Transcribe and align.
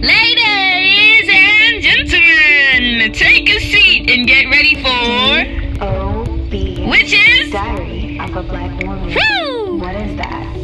Ladies 0.00 1.28
and 1.28 1.82
gentlemen, 1.82 3.12
take 3.12 3.50
a 3.50 3.58
seat 3.58 4.08
and 4.08 4.28
get 4.28 4.44
ready 4.48 4.76
for 4.76 5.82
O.B. 5.84 6.86
which 6.88 7.12
is 7.12 7.50
Diary 7.50 8.16
of 8.20 8.36
a 8.36 8.44
Black 8.44 8.80
Woman. 8.84 9.08
Woo! 9.08 9.78
What 9.78 9.96
is 9.96 10.16
that? 10.18 10.54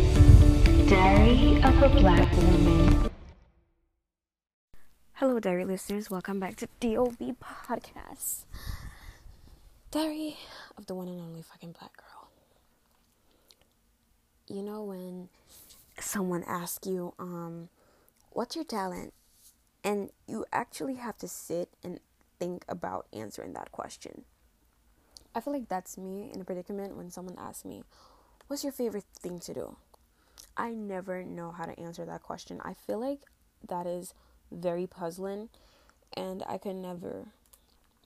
Diary 0.88 1.60
of 1.64 1.82
a 1.82 1.88
Black 2.00 2.32
Woman. 2.36 3.10
Hello, 5.14 5.40
diary 5.40 5.64
listeners. 5.64 6.08
Welcome 6.08 6.38
back 6.38 6.54
to 6.58 6.68
DOB 6.78 7.34
Podcast. 7.42 8.44
Diary 9.90 10.36
of 10.78 10.86
the 10.86 10.94
one 10.94 11.08
and 11.08 11.20
only 11.20 11.42
fucking 11.42 11.72
black 11.72 11.96
girl. 11.96 12.28
You 14.46 14.62
know 14.62 14.84
when 14.84 15.28
someone 15.98 16.44
asks 16.46 16.86
you, 16.86 17.14
um, 17.18 17.68
what's 18.30 18.54
your 18.54 18.64
talent? 18.64 19.12
And 19.84 20.10
you 20.26 20.46
actually 20.50 20.94
have 20.94 21.18
to 21.18 21.28
sit 21.28 21.68
and 21.84 22.00
think 22.38 22.64
about 22.68 23.06
answering 23.12 23.52
that 23.52 23.70
question. 23.70 24.24
I 25.34 25.40
feel 25.40 25.52
like 25.52 25.68
that's 25.68 25.98
me 25.98 26.30
in 26.32 26.40
a 26.40 26.44
predicament 26.44 26.96
when 26.96 27.10
someone 27.10 27.36
asks 27.38 27.64
me, 27.64 27.84
what's 28.46 28.64
your 28.64 28.72
favorite 28.72 29.04
thing 29.20 29.38
to 29.40 29.52
do? 29.52 29.76
I 30.56 30.70
never 30.70 31.22
know 31.22 31.50
how 31.50 31.64
to 31.64 31.78
answer 31.78 32.04
that 32.04 32.22
question. 32.22 32.60
I 32.64 32.74
feel 32.74 33.00
like 33.00 33.20
that 33.66 33.86
is 33.86 34.14
very 34.50 34.86
puzzling 34.86 35.48
and 36.16 36.42
I 36.46 36.58
can 36.58 36.80
never 36.80 37.26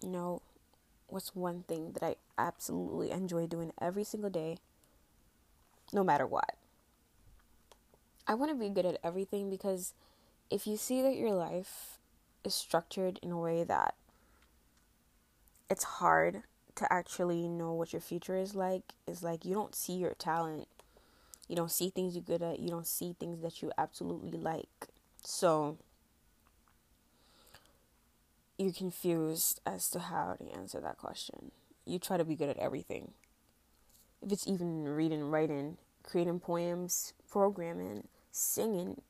know 0.02 0.42
what's 1.08 1.34
one 1.34 1.64
thing 1.68 1.92
that 1.92 2.02
I 2.02 2.16
absolutely 2.36 3.10
enjoy 3.10 3.46
doing 3.46 3.72
every 3.80 4.04
single 4.04 4.30
day 4.30 4.58
no 5.92 6.04
matter 6.04 6.26
what. 6.26 6.56
I 8.26 8.34
want 8.34 8.50
to 8.52 8.56
be 8.56 8.68
good 8.68 8.86
at 8.86 8.98
everything 9.02 9.48
because 9.48 9.94
if 10.50 10.66
you 10.66 10.76
see 10.76 11.02
that 11.02 11.16
your 11.16 11.32
life 11.32 11.98
is 12.44 12.54
structured 12.54 13.18
in 13.22 13.30
a 13.30 13.38
way 13.38 13.64
that 13.64 13.94
it's 15.70 15.84
hard 15.84 16.42
to 16.76 16.92
actually 16.92 17.48
know 17.48 17.72
what 17.72 17.92
your 17.92 18.00
future 18.00 18.36
is 18.36 18.54
like, 18.54 18.94
is 19.06 19.22
like 19.22 19.44
you 19.44 19.54
don't 19.54 19.74
see 19.74 19.94
your 19.94 20.14
talent. 20.14 20.68
You 21.48 21.56
don't 21.56 21.70
see 21.70 21.90
things 21.90 22.14
you're 22.14 22.22
good 22.22 22.42
at. 22.42 22.60
You 22.60 22.68
don't 22.68 22.86
see 22.86 23.14
things 23.18 23.42
that 23.42 23.62
you 23.62 23.72
absolutely 23.76 24.38
like. 24.38 24.88
So 25.22 25.78
you're 28.56 28.72
confused 28.72 29.60
as 29.66 29.90
to 29.90 29.98
how 29.98 30.36
to 30.38 30.52
answer 30.56 30.80
that 30.80 30.98
question. 30.98 31.50
You 31.84 31.98
try 31.98 32.16
to 32.16 32.24
be 32.24 32.36
good 32.36 32.48
at 32.48 32.58
everything. 32.58 33.12
If 34.22 34.32
it's 34.32 34.46
even 34.46 34.84
reading, 34.84 35.30
writing, 35.30 35.78
creating 36.02 36.40
poems, 36.40 37.12
programming, 37.30 38.08
singing, 38.30 39.00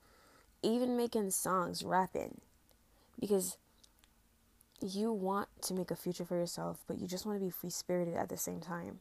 even 0.62 0.96
making 0.96 1.30
songs, 1.30 1.84
rapping. 1.84 2.40
Because 3.20 3.56
you 4.80 5.12
want 5.12 5.48
to 5.62 5.74
make 5.74 5.90
a 5.90 5.96
future 5.96 6.24
for 6.24 6.36
yourself, 6.36 6.84
but 6.86 6.98
you 6.98 7.06
just 7.06 7.26
want 7.26 7.38
to 7.38 7.44
be 7.44 7.50
free 7.50 7.70
spirited 7.70 8.14
at 8.14 8.28
the 8.28 8.36
same 8.36 8.60
time. 8.60 9.00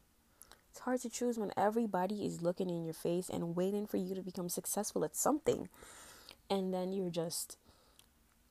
It's 0.72 0.80
hard 0.80 1.02
to 1.02 1.10
choose 1.10 1.38
when 1.38 1.52
everybody 1.58 2.26
is 2.26 2.42
looking 2.42 2.70
in 2.70 2.84
your 2.84 2.94
face 2.94 3.30
and 3.30 3.56
waiting 3.56 3.88
for 3.88 3.98
you 3.98 4.16
to 4.16 4.22
become 4.22 4.50
successful 4.50 5.04
at 5.04 5.16
something. 5.16 5.70
And 6.50 6.74
then 6.74 6.94
you're 6.94 7.10
just 7.10 7.58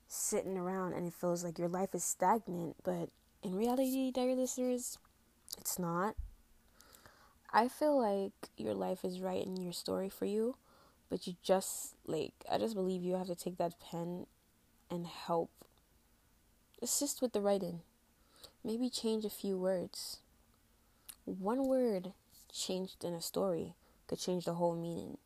sitting 0.09 0.57
around 0.57 0.93
and 0.93 1.07
it 1.07 1.15
feels 1.15 1.45
like 1.45 1.59
your 1.59 1.69
life 1.69 1.95
is 1.95 2.05
stagnant, 2.05 2.77
but 2.85 3.11
in 3.43 3.55
reality, 3.55 4.11
diary 4.11 4.35
listeners, 4.35 4.99
it's 5.59 5.79
not. 5.79 6.17
I 7.53 7.69
feel 7.69 7.99
like 7.99 8.51
your 8.57 8.75
life 8.75 9.05
is 9.05 9.21
writing 9.21 9.57
your 9.57 9.73
story 9.73 10.09
for 10.09 10.27
you, 10.27 10.57
but 11.09 11.27
you 11.27 11.37
just 11.43 11.95
like 12.07 12.33
I 12.51 12.59
just 12.59 12.75
believe 12.75 13.03
you 13.03 13.15
have 13.15 13.29
to 13.29 13.35
take 13.35 13.59
that 13.59 13.81
pen 13.81 14.27
and 14.91 15.07
help 15.07 15.51
assist 16.83 17.23
with 17.23 17.33
the 17.33 17.41
writing. 17.41 17.81
Maybe 18.65 18.91
change 18.91 19.25
a 19.25 19.31
few 19.31 19.57
words. 19.57 20.19
One 21.25 21.67
word 21.67 22.13
changed 22.53 23.05
in 23.05 23.15
a 23.15 23.21
story 23.21 23.75
could 24.07 24.21
change 24.21 24.45
the 24.45 24.55
whole 24.55 24.75
meaning. 24.75 25.19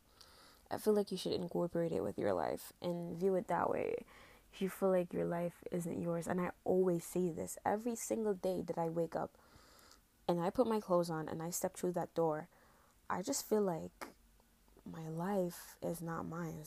I 0.69 0.77
feel 0.77 0.93
like 0.93 1.11
you 1.11 1.17
should 1.17 1.33
incorporate 1.33 1.91
it 1.91 2.03
with 2.03 2.17
your 2.17 2.33
life 2.33 2.71
and 2.81 3.17
view 3.17 3.35
it 3.35 3.47
that 3.47 3.69
way. 3.69 4.05
If 4.53 4.61
you 4.61 4.69
feel 4.69 4.89
like 4.89 5.13
your 5.13 5.25
life 5.25 5.63
isn't 5.71 6.01
yours, 6.01 6.27
and 6.27 6.39
I 6.39 6.51
always 6.63 7.03
say 7.03 7.29
this 7.29 7.57
every 7.65 7.95
single 7.95 8.33
day 8.33 8.61
that 8.67 8.77
I 8.77 8.89
wake 8.89 9.15
up 9.15 9.31
and 10.27 10.39
I 10.39 10.49
put 10.49 10.67
my 10.67 10.79
clothes 10.79 11.09
on 11.09 11.27
and 11.27 11.41
I 11.41 11.49
step 11.49 11.75
through 11.75 11.93
that 11.93 12.13
door, 12.15 12.47
I 13.09 13.21
just 13.21 13.47
feel 13.47 13.61
like 13.61 14.07
life 15.17 15.75
is 15.81 16.01
not 16.01 16.27
mine. 16.27 16.63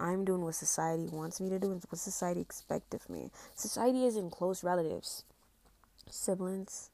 I'm 0.00 0.24
doing 0.24 0.42
what 0.42 0.54
society 0.54 1.08
wants 1.10 1.40
me 1.40 1.48
to 1.50 1.58
do 1.58 1.70
and 1.72 1.82
what 1.88 1.98
society 1.98 2.40
expects 2.40 2.94
of 2.94 3.08
me. 3.08 3.30
Society 3.54 4.04
isn't 4.06 4.30
close 4.30 4.64
relatives, 4.64 5.24
siblings, 6.10 6.90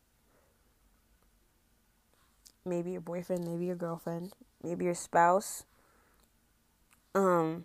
maybe 2.65 2.93
your 2.93 3.00
boyfriend, 3.00 3.44
maybe 3.44 3.66
your 3.66 3.77
girlfriend, 3.77 4.33
maybe 4.62 4.84
your 4.84 4.94
spouse. 4.94 5.65
Um, 7.15 7.65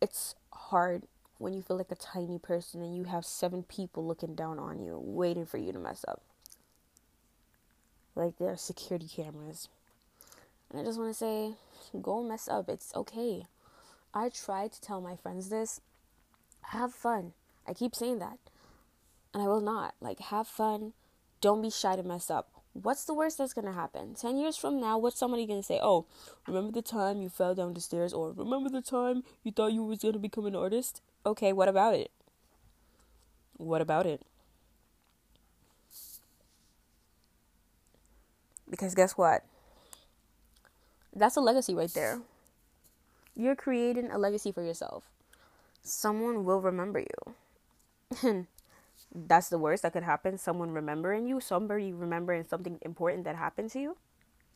it's 0.00 0.34
hard 0.52 1.04
when 1.38 1.54
you 1.54 1.62
feel 1.62 1.76
like 1.76 1.90
a 1.90 1.96
tiny 1.96 2.38
person 2.38 2.82
and 2.82 2.96
you 2.96 3.04
have 3.04 3.24
seven 3.24 3.62
people 3.62 4.06
looking 4.06 4.34
down 4.34 4.58
on 4.58 4.80
you, 4.80 5.00
waiting 5.02 5.46
for 5.46 5.58
you 5.58 5.72
to 5.72 5.78
mess 5.78 6.04
up. 6.06 6.22
Like 8.14 8.38
there 8.38 8.50
are 8.50 8.56
security 8.56 9.08
cameras. 9.08 9.68
And 10.72 10.80
I 10.80 10.84
just 10.84 10.98
want 10.98 11.10
to 11.10 11.14
say, 11.14 11.52
go 12.00 12.22
mess 12.22 12.48
up. 12.48 12.68
It's 12.68 12.94
okay. 12.96 13.44
I 14.14 14.30
try 14.30 14.68
to 14.68 14.80
tell 14.80 15.02
my 15.02 15.16
friends 15.16 15.50
this. 15.50 15.80
Have 16.62 16.94
fun. 16.94 17.34
I 17.68 17.74
keep 17.74 17.94
saying 17.94 18.18
that. 18.20 18.38
And 19.34 19.42
I 19.42 19.46
will 19.46 19.60
not. 19.60 19.94
Like, 20.00 20.18
have 20.20 20.48
fun. 20.48 20.94
Don't 21.42 21.60
be 21.60 21.70
shy 21.70 21.96
to 21.96 22.02
mess 22.02 22.30
up. 22.30 22.48
What's 22.72 23.04
the 23.04 23.12
worst 23.12 23.36
that's 23.36 23.52
going 23.52 23.66
to 23.66 23.72
happen? 23.72 24.14
10 24.14 24.38
years 24.38 24.56
from 24.56 24.80
now, 24.80 24.96
what's 24.96 25.18
somebody 25.18 25.46
going 25.46 25.60
to 25.60 25.66
say? 25.66 25.78
Oh, 25.82 26.06
remember 26.46 26.72
the 26.72 26.80
time 26.80 27.20
you 27.20 27.28
fell 27.28 27.54
down 27.54 27.74
the 27.74 27.80
stairs? 27.80 28.14
Or 28.14 28.32
remember 28.32 28.70
the 28.70 28.80
time 28.80 29.24
you 29.42 29.52
thought 29.52 29.72
you 29.72 29.82
was 29.82 29.98
going 29.98 30.14
to 30.14 30.18
become 30.18 30.46
an 30.46 30.56
artist? 30.56 31.02
Okay, 31.26 31.52
what 31.52 31.68
about 31.68 31.94
it? 31.94 32.10
What 33.58 33.82
about 33.82 34.06
it? 34.06 34.22
Because 38.70 38.94
guess 38.94 39.12
what? 39.12 39.44
That's 41.14 41.36
a 41.36 41.40
legacy 41.40 41.74
right 41.74 41.92
there. 41.92 42.20
You're 43.34 43.56
creating 43.56 44.10
a 44.10 44.18
legacy 44.18 44.52
for 44.52 44.62
yourself. 44.62 45.04
Someone 45.82 46.44
will 46.44 46.60
remember 46.60 47.00
you. 47.00 48.46
That's 49.14 49.48
the 49.48 49.58
worst 49.58 49.82
that 49.82 49.92
could 49.92 50.02
happen. 50.02 50.38
Someone 50.38 50.70
remembering 50.70 51.26
you, 51.26 51.40
somebody 51.40 51.92
remembering 51.92 52.44
something 52.44 52.78
important 52.82 53.24
that 53.24 53.36
happened 53.36 53.70
to 53.72 53.80
you. 53.80 53.96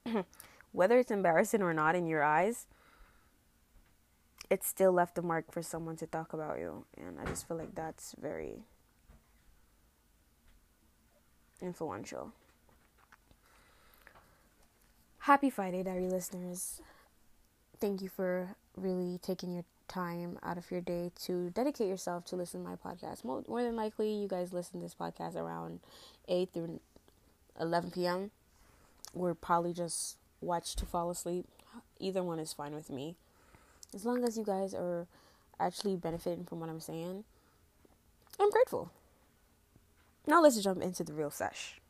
Whether 0.72 0.98
it's 0.98 1.10
embarrassing 1.10 1.62
or 1.62 1.74
not 1.74 1.94
in 1.94 2.06
your 2.06 2.22
eyes, 2.22 2.66
it 4.48 4.62
still 4.64 4.92
left 4.92 5.18
a 5.18 5.22
mark 5.22 5.50
for 5.50 5.62
someone 5.62 5.96
to 5.96 6.06
talk 6.06 6.32
about 6.32 6.58
you. 6.58 6.84
And 6.96 7.18
I 7.20 7.24
just 7.26 7.48
feel 7.48 7.56
like 7.56 7.74
that's 7.74 8.14
very 8.20 8.62
influential. 11.60 12.32
Happy 15.26 15.50
Friday, 15.50 15.82
Diary 15.82 16.06
listeners. 16.06 16.80
Thank 17.80 18.00
you 18.00 18.08
for 18.08 18.54
really 18.76 19.18
taking 19.18 19.52
your 19.52 19.64
time 19.88 20.38
out 20.40 20.56
of 20.56 20.70
your 20.70 20.80
day 20.80 21.10
to 21.24 21.50
dedicate 21.50 21.88
yourself 21.88 22.24
to 22.26 22.36
listen 22.36 22.62
to 22.62 22.70
my 22.70 22.76
podcast. 22.76 23.24
More, 23.24 23.42
more 23.48 23.60
than 23.60 23.74
likely, 23.74 24.12
you 24.12 24.28
guys 24.28 24.52
listen 24.52 24.78
to 24.78 24.86
this 24.86 24.94
podcast 24.94 25.34
around 25.34 25.80
8 26.28 26.50
through 26.54 26.80
11 27.60 27.90
p.m. 27.90 28.30
Or 29.16 29.34
probably 29.34 29.72
just 29.72 30.16
watch 30.40 30.76
to 30.76 30.86
fall 30.86 31.10
asleep. 31.10 31.44
Either 31.98 32.22
one 32.22 32.38
is 32.38 32.52
fine 32.52 32.72
with 32.72 32.88
me. 32.88 33.16
As 33.92 34.06
long 34.06 34.22
as 34.22 34.38
you 34.38 34.44
guys 34.44 34.74
are 34.74 35.08
actually 35.58 35.96
benefiting 35.96 36.44
from 36.44 36.60
what 36.60 36.70
I'm 36.70 36.78
saying, 36.78 37.24
I'm 38.38 38.50
grateful. 38.50 38.92
Now 40.24 40.40
let's 40.40 40.62
jump 40.62 40.80
into 40.84 41.02
the 41.02 41.14
real 41.14 41.32
sesh. 41.32 41.80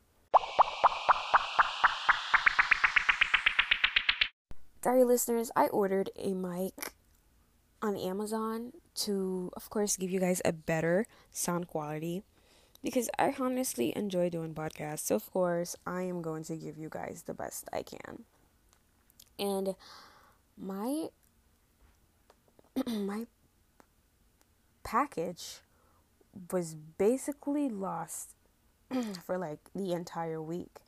Sorry, 4.87 5.03
listeners, 5.03 5.51
I 5.53 5.67
ordered 5.67 6.11
a 6.15 6.33
mic 6.33 6.93
on 7.81 7.97
Amazon 7.97 8.71
to, 9.03 9.51
of 9.57 9.69
course, 9.69 9.97
give 9.97 10.09
you 10.09 10.21
guys 10.21 10.41
a 10.45 10.53
better 10.53 11.07
sound 11.29 11.67
quality 11.67 12.23
because 12.81 13.09
I 13.19 13.35
honestly 13.37 13.91
enjoy 13.97 14.29
doing 14.29 14.53
podcasts. 14.53 14.99
So, 14.99 15.15
of 15.15 15.29
course, 15.29 15.75
I 15.85 16.03
am 16.03 16.21
going 16.21 16.45
to 16.45 16.55
give 16.55 16.77
you 16.77 16.87
guys 16.87 17.23
the 17.27 17.33
best 17.33 17.67
I 17.73 17.83
can. 17.83 18.23
And 19.37 19.75
my 20.57 21.07
my 22.87 23.27
package 24.85 25.59
was 26.49 26.75
basically 26.97 27.67
lost 27.67 28.35
for 29.25 29.37
like 29.37 29.59
the 29.75 29.91
entire 29.91 30.41
week. 30.41 30.79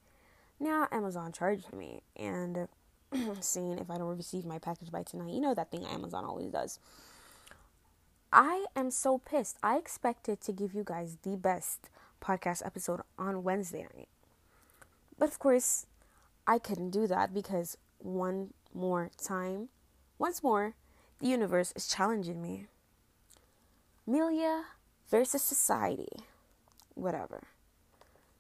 Now 0.57 0.88
Amazon 0.90 1.34
charged 1.34 1.74
me 1.74 2.04
and 2.16 2.69
seeing 3.40 3.78
if 3.78 3.90
I 3.90 3.98
don't 3.98 4.18
receive 4.18 4.46
my 4.46 4.60
package 4.60 4.92
by 4.92 5.04
tonight. 5.04 5.34
You 5.34 5.42
know 5.42 5.54
that 5.54 5.72
thing 5.72 5.86
Amazon 5.86 6.26
always 6.26 6.52
does. 6.52 6.80
I 8.32 8.66
am 8.76 8.92
so 8.92 9.18
pissed. 9.18 9.58
I 9.64 9.78
expected 9.78 10.42
to 10.42 10.52
give 10.52 10.74
you 10.74 10.84
guys 10.86 11.18
the 11.24 11.36
best 11.36 11.90
podcast 12.22 12.66
episode 12.66 13.02
on 13.18 13.44
Wednesday 13.44 13.88
night. 13.96 14.10
But 15.18 15.30
of 15.30 15.40
course, 15.40 15.88
I 16.46 16.60
couldn't 16.60 16.92
do 16.92 17.08
that 17.08 17.34
because 17.34 17.78
one 17.98 18.54
more 18.74 19.10
time, 19.22 19.70
once 20.18 20.44
more, 20.44 20.76
the 21.20 21.28
universe 21.28 21.74
is 21.76 21.88
challenging 21.88 22.42
me. 22.42 22.68
Melia 24.06 24.66
versus 25.10 25.42
society. 25.42 26.10
Whatever. 26.94 27.44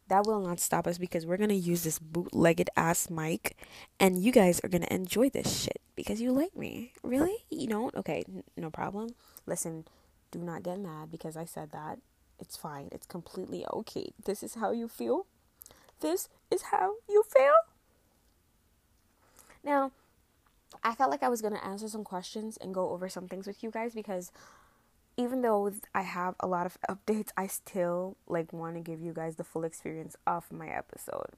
That 0.09 0.25
will 0.25 0.41
not 0.41 0.59
stop 0.59 0.87
us 0.87 0.97
because 0.97 1.25
we're 1.25 1.37
going 1.37 1.49
to 1.49 1.55
use 1.55 1.83
this 1.83 1.99
bootlegged 1.99 2.69
ass 2.75 3.09
mic 3.09 3.55
and 3.99 4.21
you 4.21 4.31
guys 4.31 4.59
are 4.63 4.67
going 4.67 4.81
to 4.81 4.93
enjoy 4.93 5.29
this 5.29 5.61
shit 5.61 5.79
because 5.95 6.19
you 6.19 6.31
like 6.31 6.55
me. 6.55 6.93
Really? 7.03 7.37
You 7.51 7.67
don't? 7.67 7.95
Okay, 7.95 8.23
n- 8.27 8.43
no 8.57 8.71
problem. 8.71 9.11
Listen, 9.45 9.85
do 10.31 10.39
not 10.39 10.63
get 10.63 10.79
mad 10.79 11.11
because 11.11 11.37
I 11.37 11.45
said 11.45 11.71
that. 11.71 11.99
It's 12.39 12.57
fine. 12.57 12.89
It's 12.91 13.05
completely 13.05 13.65
okay. 13.71 14.11
This 14.25 14.41
is 14.41 14.55
how 14.55 14.71
you 14.71 14.87
feel. 14.87 15.27
This 15.99 16.27
is 16.49 16.63
how 16.71 16.95
you 17.07 17.23
feel. 17.31 17.53
Now, 19.63 19.91
I 20.83 20.95
felt 20.95 21.11
like 21.11 21.23
I 21.23 21.29
was 21.29 21.41
going 21.41 21.53
to 21.53 21.65
answer 21.65 21.87
some 21.87 22.03
questions 22.03 22.57
and 22.57 22.73
go 22.73 22.89
over 22.89 23.09
some 23.09 23.27
things 23.27 23.45
with 23.45 23.61
you 23.61 23.69
guys 23.69 23.93
because 23.93 24.31
even 25.19 25.41
though 25.41 25.69
I 25.93 26.03
have 26.03 26.35
a 26.39 26.47
lot 26.47 26.65
of 26.65 26.77
updates, 26.89 27.29
I 27.35 27.47
still 27.47 28.15
like 28.25 28.53
want 28.53 28.75
to 28.75 28.81
give 28.81 29.01
you 29.01 29.11
guys 29.11 29.35
the 29.35 29.43
full 29.43 29.65
experience 29.65 30.15
of 30.25 30.49
my 30.49 30.69
episode. 30.69 31.33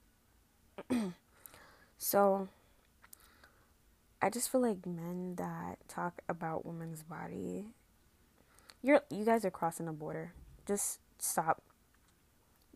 so, 1.98 2.48
I 4.22 4.30
just 4.30 4.52
feel 4.52 4.60
like 4.60 4.86
men 4.86 5.34
that 5.34 5.78
talk 5.88 6.22
about 6.28 6.64
women's 6.64 7.02
body, 7.02 7.66
you're 8.82 9.00
you 9.10 9.24
guys 9.24 9.44
are 9.44 9.50
crossing 9.50 9.88
a 9.88 9.92
border. 9.92 10.32
Just 10.64 11.00
stop. 11.18 11.60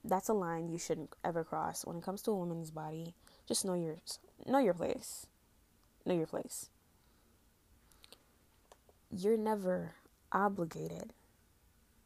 That's 0.03 0.29
a 0.29 0.32
line 0.35 0.69
you 0.69 0.79
shouldn't 0.79 1.14
ever 1.25 1.44
cross 1.44 1.85
when 1.85 1.99
it 1.99 2.03
comes 2.03 2.20
to 2.23 2.32
a 2.32 2.37
woman's 2.37 2.73
body. 2.73 3.14
Just 3.47 3.64
know 3.64 3.75
your 3.75 3.99
know 4.44 4.58
your 4.58 4.75
place. 4.75 5.29
Know 6.05 6.14
your 6.14 6.26
place. 6.26 6.69
You're 9.11 9.37
never 9.37 9.94
obligated. 10.32 11.12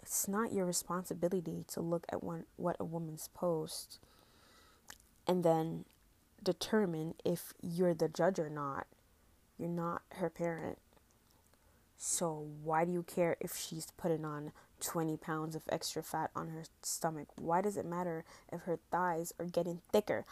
It's 0.03 0.27
not 0.27 0.53
your 0.53 0.67
responsibility 0.67 1.65
to 1.69 1.81
look 1.81 2.07
at 2.09 2.23
one, 2.23 2.45
what 2.57 2.77
a 2.81 2.85
woman's 2.85 3.29
post 3.35 3.99
and 5.27 5.45
then 5.45 5.85
determine 6.43 7.15
if 7.25 7.55
you're 7.63 7.95
the 7.95 8.09
judge 8.09 8.39
or 8.39 8.51
not. 8.51 8.87
You're 9.59 9.69
not 9.69 10.03
her 10.15 10.31
parent. 10.31 10.79
So 11.97 12.49
why 12.65 12.85
do 12.85 12.93
you 12.93 13.03
care 13.03 13.37
if 13.41 13.55
she's 13.57 13.93
putting 13.97 14.25
on 14.25 14.53
20 14.81 15.19
pounds 15.19 15.55
of 15.55 15.63
extra 15.69 16.03
fat 16.03 16.31
on 16.35 16.49
her 16.49 16.65
stomach? 16.83 17.29
Why 17.37 17.61
does 17.61 17.77
it 17.77 17.85
matter 17.85 18.25
if 18.51 18.63
her 18.63 18.79
thighs 18.91 19.33
are 19.39 19.45
getting 19.45 19.83
thicker? 19.93 20.25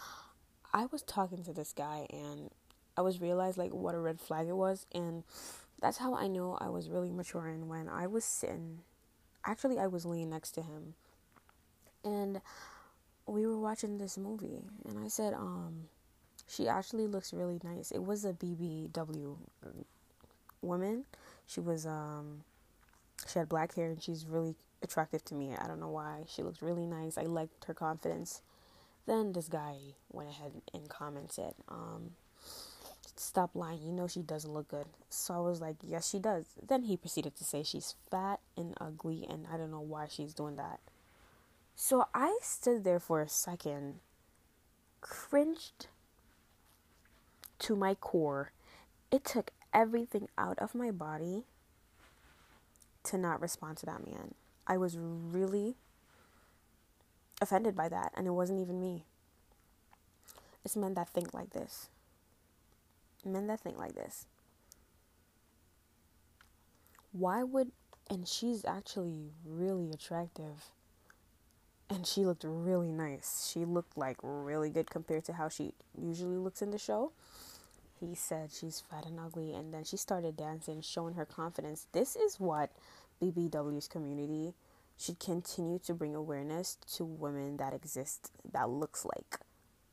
I 0.73 0.87
was 0.87 1.03
talking 1.03 1.45
to 1.45 1.53
this 1.53 1.73
guy 1.73 2.07
and 2.11 2.51
I 2.97 3.03
was 3.03 3.21
realized 3.21 3.59
like 3.59 3.73
what 3.73 3.95
a 3.95 3.99
red 3.99 4.19
flag 4.19 4.49
it 4.49 4.57
was 4.57 4.87
and 4.93 5.23
that's 5.81 5.99
how 5.99 6.15
I 6.15 6.27
know 6.29 6.59
I 6.61 6.69
was 6.69 6.91
really 6.91 7.11
maturing 7.11 7.69
when 7.69 7.89
I 7.89 8.07
was 8.07 8.25
sitting 8.25 8.81
actually 9.45 9.79
I 9.79 9.87
was 9.87 10.05
laying 10.05 10.31
next 10.31 10.53
to 10.53 10.63
him 10.63 10.95
and 12.05 12.41
we 13.27 13.47
were 13.47 13.59
watching 13.59 13.99
this 13.99 14.19
movie 14.19 14.63
and 14.85 14.99
I 14.99 15.09
said 15.09 15.35
um 15.35 15.89
she 16.49 16.67
actually 16.67 17.07
looks 17.07 17.33
really 17.35 17.61
nice. 17.63 17.91
It 17.91 18.03
was 18.03 18.25
a 18.25 18.33
BBW 18.33 19.37
woman. 20.63 21.05
She 21.47 21.61
was 21.61 21.87
um 21.87 22.43
she 23.31 23.39
had 23.39 23.49
black 23.49 23.75
hair 23.75 23.91
and 23.91 24.03
she's 24.03 24.27
really 24.27 24.57
attractive 24.83 25.25
to 25.27 25.35
me. 25.35 25.55
I 25.59 25.67
don't 25.67 25.81
know 25.81 25.91
why. 25.91 26.25
She 26.27 26.43
looked 26.43 26.63
really 26.63 26.87
nice. 26.87 27.19
I 27.19 27.23
liked 27.23 27.67
her 27.67 27.75
confidence. 27.75 28.41
Then 29.07 29.33
this 29.33 29.49
guy 29.49 29.77
went 30.11 30.31
ahead 30.31 30.53
and 30.75 30.89
commented, 30.89 31.55
um, 31.69 32.11
stop 33.17 33.51
lying. 33.55 33.83
You 33.83 33.93
know 33.93 34.07
she 34.07 34.23
doesn't 34.23 34.53
look 34.53 34.69
good. 34.69 34.87
So 35.09 35.35
I 35.35 35.39
was 35.39 35.61
like, 35.61 35.77
yes, 35.83 36.09
she 36.09 36.19
does. 36.19 36.47
Then 36.67 36.85
he 36.85 36.97
proceeded 36.97 37.37
to 37.37 37.45
say 37.45 37.63
she's 37.63 37.95
fat 38.11 38.41
and 38.57 38.75
ugly, 38.81 39.27
and 39.29 39.47
I 39.53 39.57
don't 39.57 39.71
know 39.71 39.81
why 39.81 40.07
she's 40.09 40.35
doing 40.35 40.57
that. 40.57 40.81
So 41.75 42.09
I 42.15 42.39
stood 42.43 42.85
there 42.85 42.99
for 42.99 43.21
a 43.21 43.29
second, 43.29 44.01
cringed 45.01 45.87
to 47.61 47.77
my 47.77 47.95
core. 47.95 48.53
It 49.11 49.25
took 49.25 49.53
everything 49.73 50.29
out 50.37 50.59
of 50.59 50.75
my 50.75 50.91
body 50.91 51.45
to 53.05 53.17
not 53.17 53.41
respond 53.41 53.79
to 53.79 53.87
that 53.87 54.05
man. 54.05 54.35
I 54.67 54.77
was 54.77 54.99
really 54.99 55.77
offended 57.41 57.75
by 57.77 57.89
that, 57.89 58.13
and 58.17 58.27
it 58.27 58.33
wasn't 58.33 58.61
even 58.61 58.81
me. 58.81 59.05
It's 60.65 60.77
men 60.77 60.95
that 60.95 61.09
think 61.09 61.33
like 61.33 61.51
this. 61.51 61.89
Men 63.25 63.47
that 63.49 63.61
think 63.61 63.79
like 63.79 63.95
this. 63.95 64.27
Why 67.13 67.43
would, 67.43 67.73
and 68.09 68.27
she's 68.29 68.65
actually 68.65 69.31
really 69.45 69.91
attractive. 69.91 70.71
And 71.91 72.07
she 72.07 72.27
looked 72.27 72.45
really 72.45 72.93
nice. 72.93 73.51
She 73.51 73.65
looked 73.65 73.97
like 73.97 74.19
really 74.23 74.71
good 74.71 74.91
compared 74.91 75.25
to 75.25 75.33
how 75.33 75.49
she 75.49 75.73
usually 75.99 76.37
looks 76.37 76.61
in 76.61 76.71
the 76.71 76.79
show 76.79 77.13
he 78.01 78.15
said 78.15 78.51
she's 78.53 78.83
fat 78.91 79.07
and 79.07 79.19
ugly 79.19 79.53
and 79.53 79.73
then 79.73 79.85
she 79.85 79.97
started 79.97 80.37
dancing 80.37 80.81
showing 80.81 81.15
her 81.15 81.25
confidence 81.25 81.87
this 81.93 82.17
is 82.17 82.39
what 82.39 82.71
bbw's 83.23 83.89
community 83.89 84.55
should 84.97 85.19
continue 85.19 85.79
to 85.79 85.95
bring 85.95 86.15
awareness 86.15 86.77
to 86.91 87.05
women 87.05 87.57
that 87.57 87.75
exist 87.75 88.31
that 88.51 88.69
looks 88.69 89.05
like 89.05 89.39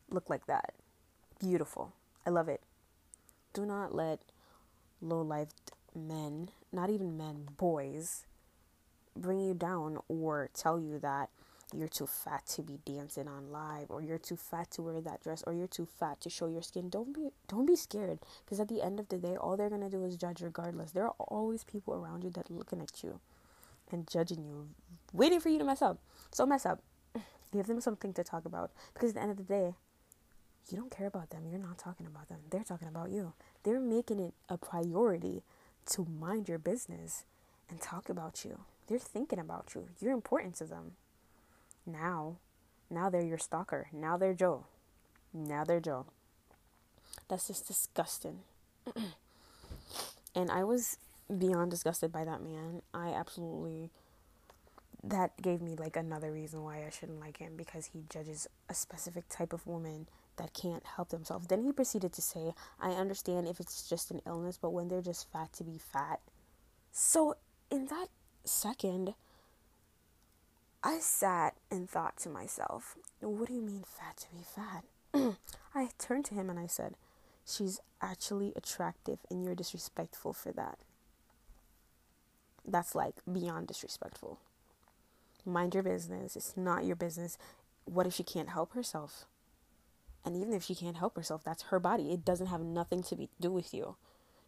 look 0.10 0.30
like 0.30 0.46
that 0.46 0.74
beautiful 1.40 1.94
i 2.26 2.30
love 2.30 2.48
it 2.48 2.62
do 3.56 3.66
not 3.66 3.96
let 3.96 4.20
low-lived 5.02 5.72
men 5.96 6.50
not 6.72 6.90
even 6.90 7.18
men 7.18 7.48
boys 7.58 8.26
bring 9.16 9.40
you 9.40 9.54
down 9.54 9.98
or 10.08 10.50
tell 10.54 10.80
you 10.80 11.00
that 11.00 11.30
you're 11.74 11.88
too 11.88 12.06
fat 12.06 12.46
to 12.46 12.62
be 12.62 12.80
dancing 12.86 13.28
on 13.28 13.52
live 13.52 13.90
or 13.90 14.02
you're 14.02 14.18
too 14.18 14.36
fat 14.36 14.70
to 14.72 14.82
wear 14.82 15.02
that 15.02 15.22
dress 15.22 15.44
or 15.48 15.54
you're 15.54 15.68
too 15.68 15.86
fat 15.86 16.22
to 16.22 16.30
show 16.30 16.48
your 16.48 16.62
skin. 16.62 16.90
Don't 16.90 17.14
be 17.14 17.30
don't 17.48 17.66
be 17.66 17.76
scared 17.76 18.20
because 18.44 18.60
at 18.60 18.68
the 18.68 18.82
end 18.82 19.00
of 19.00 19.10
the 19.10 19.18
day 19.18 19.36
all 19.36 19.58
they're 19.58 19.70
going 19.70 19.82
to 19.82 19.90
do 19.90 20.04
is 20.04 20.16
judge 20.16 20.42
regardless. 20.42 20.92
There 20.92 21.06
are 21.06 21.16
always 21.18 21.64
people 21.64 21.94
around 21.96 22.24
you 22.24 22.30
that 22.32 22.50
are 22.52 22.54
looking 22.54 22.82
at 22.82 23.04
you 23.04 23.20
and 23.92 24.08
judging 24.08 24.44
you 24.44 24.70
waiting 25.12 25.40
for 25.40 25.50
you 25.50 25.58
to 25.58 25.66
mess 25.66 25.82
up. 25.82 25.98
So 26.32 26.46
mess 26.46 26.66
up. 26.66 26.82
Give 27.52 27.66
them 27.66 27.82
something 27.82 28.14
to 28.14 28.24
talk 28.24 28.46
about 28.46 28.72
because 28.94 29.10
at 29.10 29.16
the 29.16 29.22
end 29.22 29.32
of 29.32 29.38
the 29.38 29.44
day 29.44 29.74
you 30.70 30.78
don't 30.78 30.92
care 30.92 31.08
about 31.08 31.30
them 31.30 31.44
you're 31.50 31.60
not 31.60 31.78
talking 31.78 32.06
about 32.06 32.28
them 32.30 32.40
they're 32.50 32.64
talking 32.64 32.88
about 32.88 33.12
you 33.12 33.34
they're 33.64 33.80
making 33.80 34.20
it 34.20 34.34
a 34.50 34.58
priority 34.58 35.44
to 35.86 36.06
mind 36.06 36.48
your 36.48 36.58
business 36.58 37.26
and 37.70 37.82
talk 37.82 38.10
about 38.10 38.44
you 38.44 38.62
they're 38.88 39.00
thinking 39.00 39.40
about 39.40 39.72
you 39.76 39.88
you're 40.00 40.14
important 40.14 40.56
to 40.56 40.66
them 40.66 40.94
now, 41.86 42.38
now 42.90 43.10
they're 43.10 43.24
your 43.24 43.38
stalker. 43.38 43.88
Now 43.94 44.18
they're 44.18 44.34
Joe. 44.34 44.66
Now 45.34 45.64
they're 45.64 45.80
Joe. 45.80 46.06
That's 47.28 47.48
just 47.48 47.68
disgusting. 47.68 48.40
and 50.36 50.50
I 50.50 50.64
was 50.64 50.98
beyond 51.38 51.72
disgusted 51.72 52.12
by 52.12 52.24
that 52.26 52.42
man. 52.42 52.82
I 52.94 53.10
absolutely 53.10 53.92
that 55.04 55.40
gave 55.40 55.62
me 55.62 55.76
like 55.76 55.96
another 55.96 56.32
reason 56.32 56.64
why 56.64 56.78
I 56.78 56.90
shouldn't 56.90 57.20
like 57.20 57.38
him 57.38 57.56
because 57.56 57.92
he 57.94 58.06
judges 58.10 58.48
a 58.68 58.74
specific 58.74 59.30
type 59.30 59.54
of 59.54 59.68
woman 59.68 60.08
that 60.38 60.54
can't 60.54 60.86
help 60.96 61.10
themselves. 61.10 61.48
Then 61.48 61.64
he 61.64 61.72
proceeded 61.72 62.14
to 62.14 62.22
say, 62.22 62.54
I 62.80 62.92
understand 62.92 63.48
if 63.48 63.60
it's 63.60 63.88
just 63.88 64.12
an 64.12 64.22
illness, 64.26 64.58
but 64.62 64.72
when 64.72 64.88
they're 64.88 65.02
just 65.02 65.32
fat 65.32 65.54
to 65.54 65.64
be 65.64 65.78
fat. 65.78 66.20
So 66.92 67.36
in 67.70 67.88
that 67.88 68.08
second, 68.44 69.16
I 70.84 71.00
sat 71.00 71.56
and 71.72 71.90
thought 71.90 72.18
to 72.18 72.30
myself, 72.30 72.96
what 73.20 73.48
do 73.48 73.54
you 73.54 73.62
mean 73.62 73.84
fat 73.86 74.18
to 74.18 74.28
be 74.30 74.44
fat? 74.44 74.84
I 75.76 75.90
turned 75.98 76.26
to 76.26 76.36
him 76.36 76.50
and 76.50 76.60
I 76.60 76.68
said, 76.68 76.96
she's 77.46 77.80
actually 78.02 78.54
attractive 78.56 79.20
and 79.30 79.44
you're 79.44 79.56
disrespectful 79.56 80.34
for 80.34 80.52
that. 80.52 80.80
That's 82.68 82.96
like 82.96 83.16
beyond 83.32 83.68
disrespectful. 83.68 84.40
Mind 85.46 85.74
your 85.74 85.84
business. 85.84 86.36
It's 86.36 86.58
not 86.58 86.86
your 86.86 86.96
business. 86.96 87.38
What 87.86 88.08
if 88.08 88.14
she 88.14 88.24
can't 88.24 88.50
help 88.50 88.74
herself? 88.74 89.26
And 90.26 90.36
even 90.36 90.54
if 90.54 90.64
she 90.64 90.74
can't 90.74 90.98
help 90.98 91.16
herself, 91.16 91.44
that's 91.44 91.64
her 91.64 91.80
body. 91.80 92.12
It 92.12 92.26
doesn't 92.26 92.48
have 92.48 92.62
nothing 92.62 93.04
to 93.04 93.16
be, 93.16 93.30
do 93.40 93.52
with 93.52 93.74
you. 93.74 93.96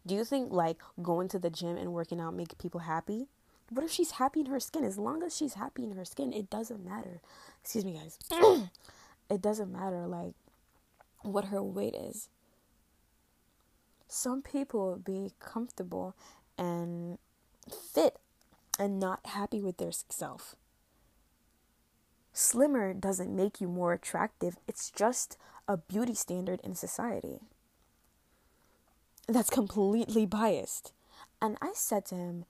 Do 0.04 0.14
you 0.14 0.24
think 0.24 0.52
like 0.52 0.78
going 1.00 1.28
to 1.28 1.38
the 1.38 1.50
gym 1.50 1.76
and 1.76 1.92
working 1.92 2.20
out 2.20 2.34
make 2.34 2.58
people 2.58 2.80
happy? 2.80 3.28
What 3.70 3.84
if 3.84 3.90
she's 3.90 4.12
happy 4.12 4.40
in 4.40 4.46
her 4.46 4.60
skin? 4.60 4.84
As 4.84 4.98
long 4.98 5.22
as 5.22 5.36
she's 5.36 5.54
happy 5.54 5.84
in 5.84 5.92
her 5.92 6.04
skin, 6.04 6.32
it 6.32 6.50
doesn't 6.50 6.84
matter. 6.84 7.20
Excuse 7.62 7.84
me, 7.84 7.92
guys. 7.92 8.18
it 9.30 9.42
doesn't 9.42 9.70
matter, 9.70 10.06
like, 10.06 10.32
what 11.22 11.46
her 11.46 11.62
weight 11.62 11.94
is. 11.94 12.28
Some 14.08 14.40
people 14.40 14.96
be 14.96 15.32
comfortable 15.38 16.16
and 16.56 17.18
fit 17.70 18.18
and 18.78 18.98
not 18.98 19.20
happy 19.26 19.60
with 19.60 19.76
their 19.76 19.92
self. 19.92 20.56
Slimmer 22.32 22.94
doesn't 22.94 23.34
make 23.34 23.60
you 23.60 23.68
more 23.68 23.92
attractive, 23.92 24.56
it's 24.66 24.90
just 24.90 25.36
a 25.68 25.76
beauty 25.76 26.14
standard 26.14 26.60
in 26.64 26.74
society. 26.74 27.40
That's 29.28 29.50
completely 29.50 30.24
biased. 30.24 30.92
And 31.42 31.58
I 31.60 31.72
said 31.74 32.06
to 32.06 32.14
him, 32.14 32.46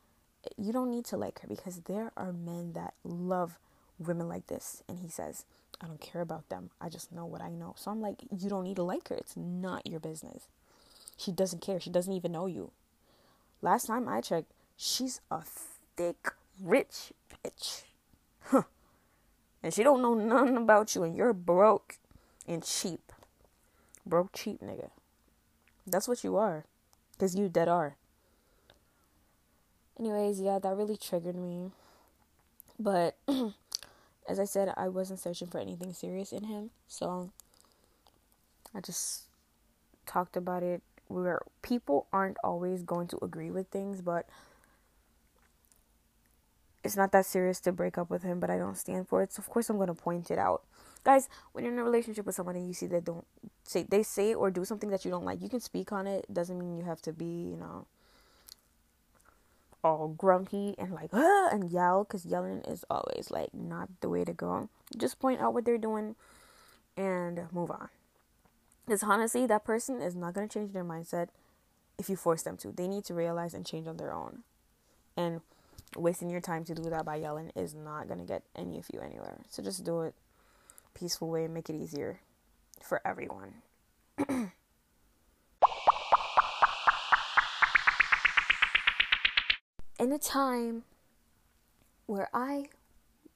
You 0.56 0.72
don't 0.72 0.90
need 0.90 1.04
to 1.06 1.16
like 1.16 1.40
her 1.40 1.48
because 1.48 1.80
there 1.80 2.12
are 2.16 2.32
men 2.32 2.72
that 2.74 2.94
love 3.02 3.58
women 3.98 4.28
like 4.28 4.46
this. 4.46 4.84
And 4.88 5.00
he 5.00 5.08
says, 5.08 5.44
I 5.80 5.86
don't 5.86 6.00
care 6.00 6.22
about 6.22 6.48
them. 6.48 6.70
I 6.80 6.88
just 6.88 7.12
know 7.12 7.26
what 7.26 7.42
I 7.42 7.50
know. 7.50 7.74
So 7.76 7.90
I'm 7.90 8.00
like, 8.00 8.22
You 8.30 8.48
don't 8.48 8.64
need 8.64 8.76
to 8.76 8.84
like 8.84 9.08
her. 9.08 9.16
It's 9.16 9.36
not 9.36 9.86
your 9.86 9.98
business. 9.98 10.46
She 11.16 11.32
doesn't 11.32 11.60
care. 11.60 11.80
She 11.80 11.90
doesn't 11.90 12.12
even 12.12 12.30
know 12.30 12.46
you. 12.46 12.70
Last 13.60 13.88
time 13.88 14.08
I 14.08 14.20
checked, 14.20 14.52
she's 14.76 15.20
a 15.32 15.42
thick, 15.96 16.28
rich 16.62 17.12
bitch. 17.44 17.82
Huh. 18.44 18.62
And 19.60 19.74
she 19.74 19.82
don't 19.82 20.00
know 20.00 20.14
nothing 20.14 20.56
about 20.56 20.94
you 20.94 21.02
and 21.02 21.16
you're 21.16 21.32
broke 21.32 21.98
and 22.46 22.64
cheap. 22.64 23.07
Broke 24.08 24.32
cheap 24.32 24.60
nigga. 24.60 24.90
That's 25.86 26.08
what 26.08 26.24
you 26.24 26.36
are. 26.36 26.64
Cause 27.18 27.34
you 27.34 27.48
dead 27.48 27.68
are. 27.68 27.96
Anyways, 29.98 30.40
yeah, 30.40 30.58
that 30.60 30.76
really 30.76 30.96
triggered 30.96 31.34
me. 31.34 31.72
But 32.78 33.16
as 34.28 34.38
I 34.38 34.44
said, 34.44 34.72
I 34.76 34.88
wasn't 34.88 35.18
searching 35.18 35.48
for 35.48 35.58
anything 35.58 35.92
serious 35.92 36.32
in 36.32 36.44
him. 36.44 36.70
So 36.86 37.30
I 38.74 38.80
just 38.80 39.22
talked 40.06 40.36
about 40.36 40.62
it 40.62 40.82
where 41.08 41.40
people 41.62 42.06
aren't 42.12 42.36
always 42.44 42.82
going 42.82 43.08
to 43.08 43.18
agree 43.22 43.50
with 43.50 43.68
things, 43.68 44.00
but 44.00 44.28
it's 46.84 46.96
not 46.96 47.12
that 47.12 47.26
serious 47.26 47.60
to 47.60 47.72
break 47.72 47.98
up 47.98 48.10
with 48.10 48.22
him, 48.22 48.38
but 48.38 48.50
I 48.50 48.58
don't 48.58 48.76
stand 48.76 49.08
for 49.08 49.22
it. 49.22 49.32
So 49.32 49.40
of 49.40 49.48
course 49.48 49.68
I'm 49.68 49.76
going 49.76 49.88
to 49.88 49.94
point 49.94 50.30
it 50.30 50.38
out. 50.38 50.62
Guys, 51.04 51.28
when 51.52 51.64
you're 51.64 51.72
in 51.72 51.78
a 51.78 51.84
relationship 51.84 52.26
with 52.26 52.34
someone 52.34 52.56
and 52.56 52.66
you 52.66 52.74
see 52.74 52.86
they 52.86 53.00
don't 53.00 53.26
say 53.64 53.84
they 53.88 54.02
say 54.02 54.34
or 54.34 54.50
do 54.50 54.64
something 54.64 54.90
that 54.90 55.04
you 55.04 55.10
don't 55.10 55.24
like, 55.24 55.40
you 55.42 55.48
can 55.48 55.60
speak 55.60 55.92
on 55.92 56.06
it. 56.06 56.26
Doesn't 56.32 56.58
mean 56.58 56.76
you 56.76 56.84
have 56.84 57.00
to 57.02 57.12
be, 57.12 57.24
you 57.24 57.56
know, 57.56 57.86
all 59.84 60.08
grumpy 60.08 60.74
and 60.76 60.92
like 60.92 61.10
ah, 61.12 61.48
and 61.52 61.70
yell 61.70 62.04
cuz 62.04 62.26
yelling 62.26 62.60
is 62.62 62.84
always 62.90 63.30
like 63.30 63.54
not 63.54 63.88
the 64.00 64.08
way 64.08 64.24
to 64.24 64.32
go. 64.32 64.68
Just 64.96 65.18
point 65.18 65.40
out 65.40 65.54
what 65.54 65.64
they're 65.64 65.78
doing 65.78 66.16
and 66.96 67.46
move 67.52 67.70
on. 67.70 67.88
Because 68.84 69.02
honestly, 69.02 69.46
that 69.46 69.64
person 69.64 70.00
is 70.00 70.14
not 70.14 70.34
going 70.34 70.48
to 70.48 70.52
change 70.58 70.72
their 70.72 70.84
mindset 70.84 71.28
if 71.98 72.08
you 72.08 72.16
force 72.16 72.42
them 72.42 72.56
to. 72.56 72.72
They 72.72 72.88
need 72.88 73.04
to 73.04 73.14
realize 73.14 73.54
and 73.54 73.66
change 73.66 73.86
on 73.86 73.98
their 73.98 74.12
own. 74.12 74.44
And 75.16 75.42
wasting 75.96 76.30
your 76.30 76.40
time 76.40 76.64
to 76.64 76.74
do 76.74 76.88
that 76.90 77.04
by 77.04 77.16
yelling 77.16 77.50
is 77.54 77.74
not 77.74 78.08
going 78.08 78.18
to 78.18 78.24
get 78.24 78.42
any 78.56 78.78
of 78.78 78.86
you 78.92 79.00
anywhere. 79.00 79.40
So 79.48 79.62
just 79.62 79.84
do 79.84 80.02
it 80.02 80.14
peaceful 80.98 81.28
way 81.28 81.44
and 81.44 81.54
make 81.54 81.70
it 81.70 81.76
easier 81.76 82.20
for 82.82 83.00
everyone. 83.06 83.54
In 89.98 90.12
a 90.12 90.18
time 90.18 90.84
where 92.06 92.28
I 92.32 92.66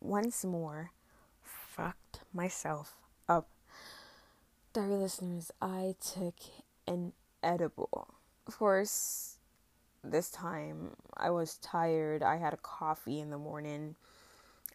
once 0.01 0.45
more 0.45 0.93
fucked 1.43 2.21
myself 2.33 2.97
up 3.29 3.49
Dear 4.73 4.85
listeners, 4.85 5.51
I 5.61 5.97
took 6.01 6.37
an 6.87 7.13
edible. 7.43 8.09
Of 8.47 8.57
course, 8.57 9.37
this 10.03 10.31
time 10.31 10.97
I 11.15 11.29
was 11.29 11.59
tired. 11.59 12.23
I 12.23 12.37
had 12.37 12.55
a 12.55 12.57
coffee 12.57 13.21
in 13.21 13.29
the 13.29 13.37
morning. 13.37 13.97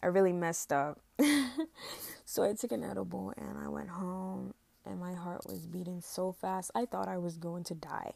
I 0.01 0.07
really 0.07 0.33
messed 0.33 0.71
up. 0.71 0.99
so 2.25 2.43
I 2.43 2.53
took 2.53 2.71
an 2.71 2.83
edible 2.83 3.33
and 3.37 3.57
I 3.57 3.67
went 3.67 3.89
home 3.89 4.53
and 4.85 4.99
my 4.99 5.13
heart 5.13 5.41
was 5.47 5.65
beating 5.65 6.01
so 6.01 6.31
fast. 6.31 6.71
I 6.75 6.85
thought 6.85 7.07
I 7.07 7.17
was 7.17 7.37
going 7.37 7.63
to 7.65 7.75
die. 7.75 8.13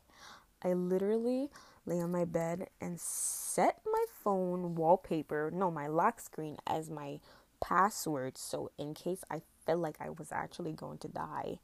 I 0.63 0.73
literally 0.73 1.50
lay 1.85 2.00
on 2.00 2.11
my 2.11 2.25
bed 2.25 2.67
and 2.79 3.00
set 3.00 3.79
my 3.85 4.05
phone 4.23 4.75
wallpaper, 4.75 5.50
no, 5.51 5.71
my 5.71 5.88
lock 5.88 6.19
screen 6.19 6.57
as 6.67 6.89
my 6.89 7.19
password 7.59 8.38
so 8.38 8.71
in 8.77 8.93
case 8.93 9.23
I 9.29 9.41
felt 9.65 9.79
like 9.79 9.97
I 10.00 10.09
was 10.09 10.31
actually 10.31 10.73
going 10.73 10.97
to 11.00 11.07
die, 11.07 11.59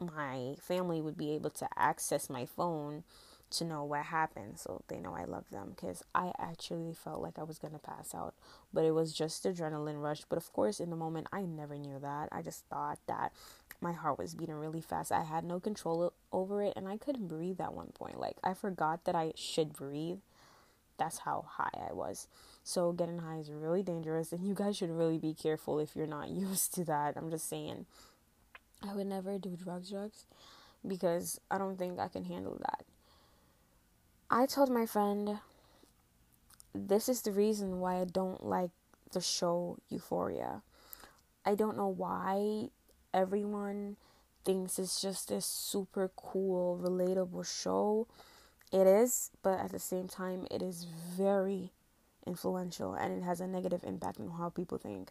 my 0.00 0.54
family 0.60 1.00
would 1.00 1.16
be 1.16 1.32
able 1.32 1.50
to 1.50 1.68
access 1.76 2.28
my 2.28 2.46
phone 2.46 3.04
to 3.58 3.64
know 3.64 3.84
what 3.84 4.04
happened 4.06 4.58
so 4.58 4.82
they 4.88 4.98
know 4.98 5.14
I 5.14 5.24
love 5.24 5.44
them 5.50 5.72
because 5.74 6.02
I 6.14 6.32
actually 6.38 6.92
felt 6.92 7.22
like 7.22 7.38
I 7.38 7.42
was 7.42 7.58
to 7.58 7.68
pass 7.78 8.14
out 8.14 8.34
but 8.72 8.84
it 8.84 8.92
was 8.92 9.12
just 9.12 9.44
adrenaline 9.44 10.02
rush. 10.02 10.22
But 10.28 10.38
of 10.38 10.52
course 10.52 10.80
in 10.80 10.90
the 10.90 10.96
moment 10.96 11.28
I 11.32 11.42
never 11.42 11.76
knew 11.76 11.98
that. 12.00 12.28
I 12.32 12.42
just 12.42 12.64
thought 12.66 12.98
that 13.06 13.32
my 13.80 13.92
heart 13.92 14.18
was 14.18 14.34
beating 14.34 14.54
really 14.54 14.80
fast. 14.80 15.12
I 15.12 15.22
had 15.22 15.44
no 15.44 15.60
control 15.60 16.12
over 16.32 16.62
it 16.62 16.74
and 16.76 16.88
I 16.88 16.96
couldn't 16.96 17.28
breathe 17.28 17.60
at 17.60 17.74
one 17.74 17.92
point. 17.94 18.20
Like 18.20 18.36
I 18.42 18.54
forgot 18.54 19.04
that 19.04 19.14
I 19.14 19.32
should 19.36 19.72
breathe. 19.72 20.18
That's 20.96 21.18
how 21.18 21.44
high 21.48 21.88
I 21.90 21.92
was. 21.92 22.28
So 22.62 22.92
getting 22.92 23.18
high 23.18 23.38
is 23.38 23.50
really 23.50 23.82
dangerous 23.82 24.32
and 24.32 24.46
you 24.46 24.54
guys 24.54 24.76
should 24.76 24.90
really 24.90 25.18
be 25.18 25.34
careful 25.34 25.78
if 25.78 25.96
you're 25.96 26.06
not 26.06 26.28
used 26.30 26.74
to 26.74 26.84
that. 26.84 27.16
I'm 27.16 27.30
just 27.30 27.48
saying. 27.48 27.86
I 28.86 28.94
would 28.94 29.06
never 29.06 29.38
do 29.38 29.56
drugs, 29.56 29.90
drugs, 29.90 30.26
because 30.86 31.40
I 31.50 31.58
don't 31.58 31.78
think 31.78 31.98
I 31.98 32.08
can 32.08 32.24
handle 32.24 32.58
that. 32.60 32.84
I 34.34 34.46
told 34.46 34.68
my 34.68 34.84
friend, 34.84 35.38
this 36.74 37.08
is 37.08 37.22
the 37.22 37.30
reason 37.30 37.78
why 37.78 38.00
I 38.00 38.04
don't 38.04 38.44
like 38.44 38.70
the 39.12 39.20
show 39.20 39.78
Euphoria. 39.90 40.62
I 41.46 41.54
don't 41.54 41.76
know 41.76 41.86
why 41.86 42.70
everyone 43.12 43.96
thinks 44.44 44.80
it's 44.80 45.00
just 45.00 45.28
this 45.28 45.46
super 45.46 46.10
cool, 46.16 46.80
relatable 46.82 47.46
show. 47.46 48.08
It 48.72 48.88
is, 48.88 49.30
but 49.44 49.60
at 49.60 49.70
the 49.70 49.78
same 49.78 50.08
time, 50.08 50.48
it 50.50 50.62
is 50.62 50.84
very 51.16 51.70
influential 52.26 52.92
and 52.92 53.16
it 53.16 53.24
has 53.24 53.40
a 53.40 53.46
negative 53.46 53.84
impact 53.84 54.18
on 54.18 54.30
how 54.30 54.48
people 54.48 54.78
think. 54.78 55.10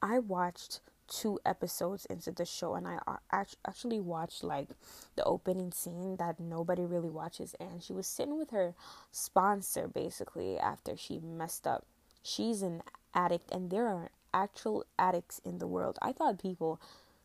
I 0.00 0.20
watched 0.20 0.78
two 1.08 1.38
episodes 1.44 2.06
into 2.06 2.30
the 2.30 2.44
show 2.44 2.74
and 2.74 2.86
I 2.86 2.98
uh, 3.06 3.44
actually 3.66 4.00
watched 4.00 4.42
like 4.42 4.68
the 5.14 5.24
opening 5.24 5.72
scene 5.72 6.16
that 6.16 6.40
nobody 6.40 6.84
really 6.84 7.10
watches 7.10 7.54
and 7.60 7.82
she 7.82 7.92
was 7.92 8.06
sitting 8.06 8.38
with 8.38 8.50
her 8.50 8.74
sponsor 9.12 9.88
basically 9.88 10.58
after 10.58 10.96
she 10.96 11.18
messed 11.18 11.66
up. 11.66 11.84
She's 12.22 12.62
an 12.62 12.82
addict 13.14 13.50
and 13.52 13.70
there 13.70 13.86
are 13.86 14.10
actual 14.34 14.84
addicts 14.98 15.40
in 15.44 15.58
the 15.58 15.66
world. 15.66 15.98
I 16.02 16.12
thought 16.12 16.38
people 16.38 16.80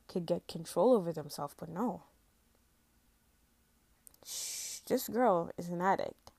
could 0.07 0.25
get 0.25 0.47
control 0.47 0.93
over 0.93 1.11
themselves, 1.11 1.55
but 1.57 1.69
no. 1.69 2.03
This 4.87 5.07
girl 5.07 5.51
is 5.57 5.69
an 5.69 5.81
addict. 5.81 6.31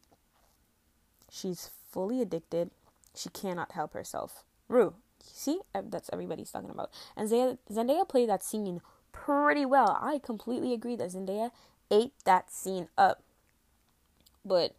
She's 1.31 1.71
fully 1.91 2.21
addicted. 2.21 2.71
She 3.15 3.29
cannot 3.31 3.73
help 3.73 3.95
herself. 3.95 4.45
Rue, 4.69 4.95
See, 5.23 5.61
uh, 5.75 5.83
that's 5.89 6.11
everybody's 6.13 6.51
talking 6.51 6.71
about. 6.71 6.91
And 7.17 7.29
Zendaya, 7.29 7.59
Zendaya 7.71 8.09
played 8.09 8.29
that 8.29 8.43
scene 8.43 8.81
pretty 9.13 9.65
well. 9.65 9.99
I 10.01 10.19
completely 10.19 10.73
agree 10.73 10.97
that 10.97 11.11
Zendaya 11.11 11.51
ate 11.91 12.13
that 12.25 12.51
scene 12.51 12.89
up. 12.97 13.23
But 14.45 14.75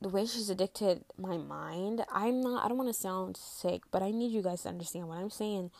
the 0.00 0.08
way 0.08 0.26
she's 0.26 0.50
addicted 0.50 1.04
my 1.16 1.36
mind, 1.36 2.04
I'm 2.12 2.40
not 2.42 2.64
I 2.64 2.68
don't 2.68 2.76
want 2.76 2.90
to 2.90 3.00
sound 3.00 3.36
sick, 3.36 3.82
but 3.90 4.02
I 4.02 4.10
need 4.10 4.32
you 4.32 4.42
guys 4.42 4.62
to 4.62 4.68
understand 4.68 5.08
what 5.08 5.18
I'm 5.18 5.30
saying. 5.30 5.70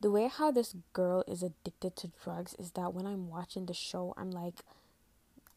The 0.00 0.10
way 0.10 0.28
how 0.28 0.50
this 0.50 0.74
girl 0.92 1.24
is 1.26 1.42
addicted 1.42 1.96
to 1.96 2.10
drugs 2.22 2.54
is 2.58 2.72
that 2.72 2.94
when 2.94 3.06
I'm 3.06 3.28
watching 3.28 3.66
the 3.66 3.74
show, 3.74 4.14
I'm 4.16 4.30
like 4.30 4.64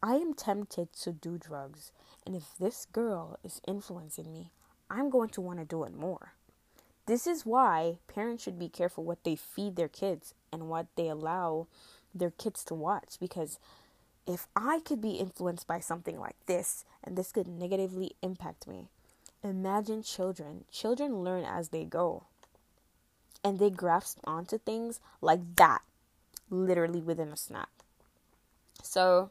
I 0.02 0.14
am 0.14 0.34
tempted 0.34 0.92
to 1.02 1.12
do 1.12 1.38
drugs. 1.38 1.92
And 2.26 2.36
if 2.36 2.44
this 2.58 2.86
girl 2.92 3.38
is 3.42 3.60
influencing 3.66 4.32
me, 4.32 4.52
I'm 4.90 5.10
going 5.10 5.30
to 5.30 5.40
want 5.40 5.58
to 5.58 5.64
do 5.64 5.84
it 5.84 5.94
more. 5.94 6.34
This 7.08 7.26
is 7.26 7.46
why 7.46 7.96
parents 8.06 8.42
should 8.42 8.58
be 8.58 8.68
careful 8.68 9.02
what 9.02 9.24
they 9.24 9.34
feed 9.34 9.76
their 9.76 9.88
kids 9.88 10.34
and 10.52 10.68
what 10.68 10.88
they 10.94 11.08
allow 11.08 11.66
their 12.14 12.30
kids 12.30 12.62
to 12.64 12.74
watch 12.74 13.16
because 13.18 13.58
if 14.26 14.46
I 14.54 14.80
could 14.80 15.00
be 15.00 15.12
influenced 15.12 15.66
by 15.66 15.80
something 15.80 16.20
like 16.20 16.36
this 16.44 16.84
and 17.02 17.16
this 17.16 17.32
could 17.32 17.48
negatively 17.48 18.12
impact 18.20 18.68
me, 18.68 18.88
imagine 19.42 20.02
children. 20.02 20.64
Children 20.70 21.24
learn 21.24 21.44
as 21.44 21.70
they 21.70 21.84
go 21.84 22.24
and 23.42 23.58
they 23.58 23.70
grasp 23.70 24.18
onto 24.24 24.58
things 24.58 25.00
like 25.22 25.56
that 25.56 25.80
literally 26.50 27.00
within 27.00 27.28
a 27.28 27.38
snap. 27.38 27.70
So 28.82 29.30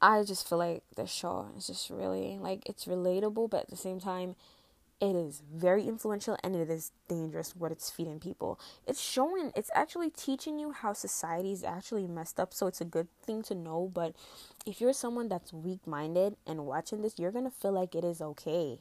I 0.00 0.22
just 0.22 0.48
feel 0.48 0.56
like 0.56 0.82
the 0.96 1.06
show 1.06 1.48
is 1.58 1.66
just 1.66 1.90
really 1.90 2.38
like 2.40 2.62
it's 2.64 2.86
relatable, 2.86 3.50
but 3.50 3.64
at 3.64 3.68
the 3.68 3.76
same 3.76 4.00
time, 4.00 4.34
it 5.00 5.14
is 5.14 5.42
very 5.54 5.86
influential 5.86 6.36
and 6.42 6.56
it 6.56 6.68
is 6.68 6.90
dangerous 7.08 7.54
what 7.54 7.70
it's 7.70 7.88
feeding 7.88 8.18
people. 8.18 8.58
It's 8.86 9.00
showing, 9.00 9.52
it's 9.54 9.70
actually 9.72 10.10
teaching 10.10 10.58
you 10.58 10.72
how 10.72 10.92
society 10.92 11.52
is 11.52 11.62
actually 11.62 12.08
messed 12.08 12.40
up. 12.40 12.52
So 12.52 12.66
it's 12.66 12.80
a 12.80 12.84
good 12.84 13.06
thing 13.22 13.42
to 13.44 13.54
know. 13.54 13.90
But 13.92 14.14
if 14.66 14.80
you're 14.80 14.92
someone 14.92 15.28
that's 15.28 15.52
weak 15.52 15.86
minded 15.86 16.36
and 16.46 16.66
watching 16.66 17.02
this, 17.02 17.18
you're 17.18 17.30
going 17.30 17.44
to 17.44 17.50
feel 17.50 17.72
like 17.72 17.94
it 17.94 18.04
is 18.04 18.20
okay. 18.20 18.80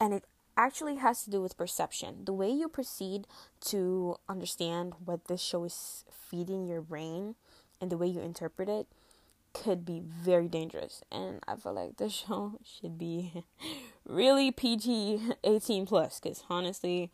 And 0.00 0.14
it 0.14 0.24
actually 0.56 0.96
has 0.96 1.24
to 1.24 1.30
do 1.30 1.42
with 1.42 1.56
perception. 1.56 2.24
The 2.24 2.32
way 2.32 2.50
you 2.50 2.68
proceed 2.68 3.26
to 3.66 4.16
understand 4.28 4.94
what 5.04 5.26
this 5.26 5.42
show 5.42 5.64
is 5.64 6.04
feeding 6.10 6.66
your 6.66 6.82
brain 6.82 7.34
and 7.80 7.90
the 7.90 7.98
way 7.98 8.06
you 8.06 8.20
interpret 8.20 8.68
it 8.68 8.86
could 9.62 9.84
be 9.84 10.00
very 10.00 10.48
dangerous. 10.48 11.02
And 11.10 11.40
I 11.46 11.56
feel 11.56 11.74
like 11.74 11.96
this 11.96 12.12
show 12.26 12.58
should 12.64 12.98
be 12.98 13.44
really 14.04 14.50
PG 14.50 15.20
18 15.44 15.86
plus 15.86 16.20
because 16.20 16.44
honestly, 16.48 17.10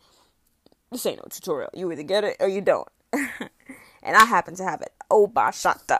this 0.90 1.06
ain't 1.06 1.18
no 1.18 1.28
tutorial. 1.30 1.70
You 1.72 1.90
either 1.92 2.02
get 2.02 2.24
it 2.24 2.36
or 2.40 2.48
you 2.48 2.60
don't. 2.60 2.88
and 3.12 4.16
I 4.16 4.24
happen 4.24 4.54
to 4.56 4.64
have 4.64 4.80
it. 4.80 4.92
Oh, 5.10 5.26
bashata. 5.26 5.98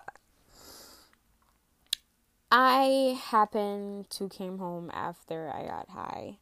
I 2.51 3.19
happened 3.19 4.11
to 4.11 4.29
came 4.29 4.59
home 4.59 4.91
after 4.93 5.51
I 5.51 5.65
got 5.65 5.89
high. 5.89 6.37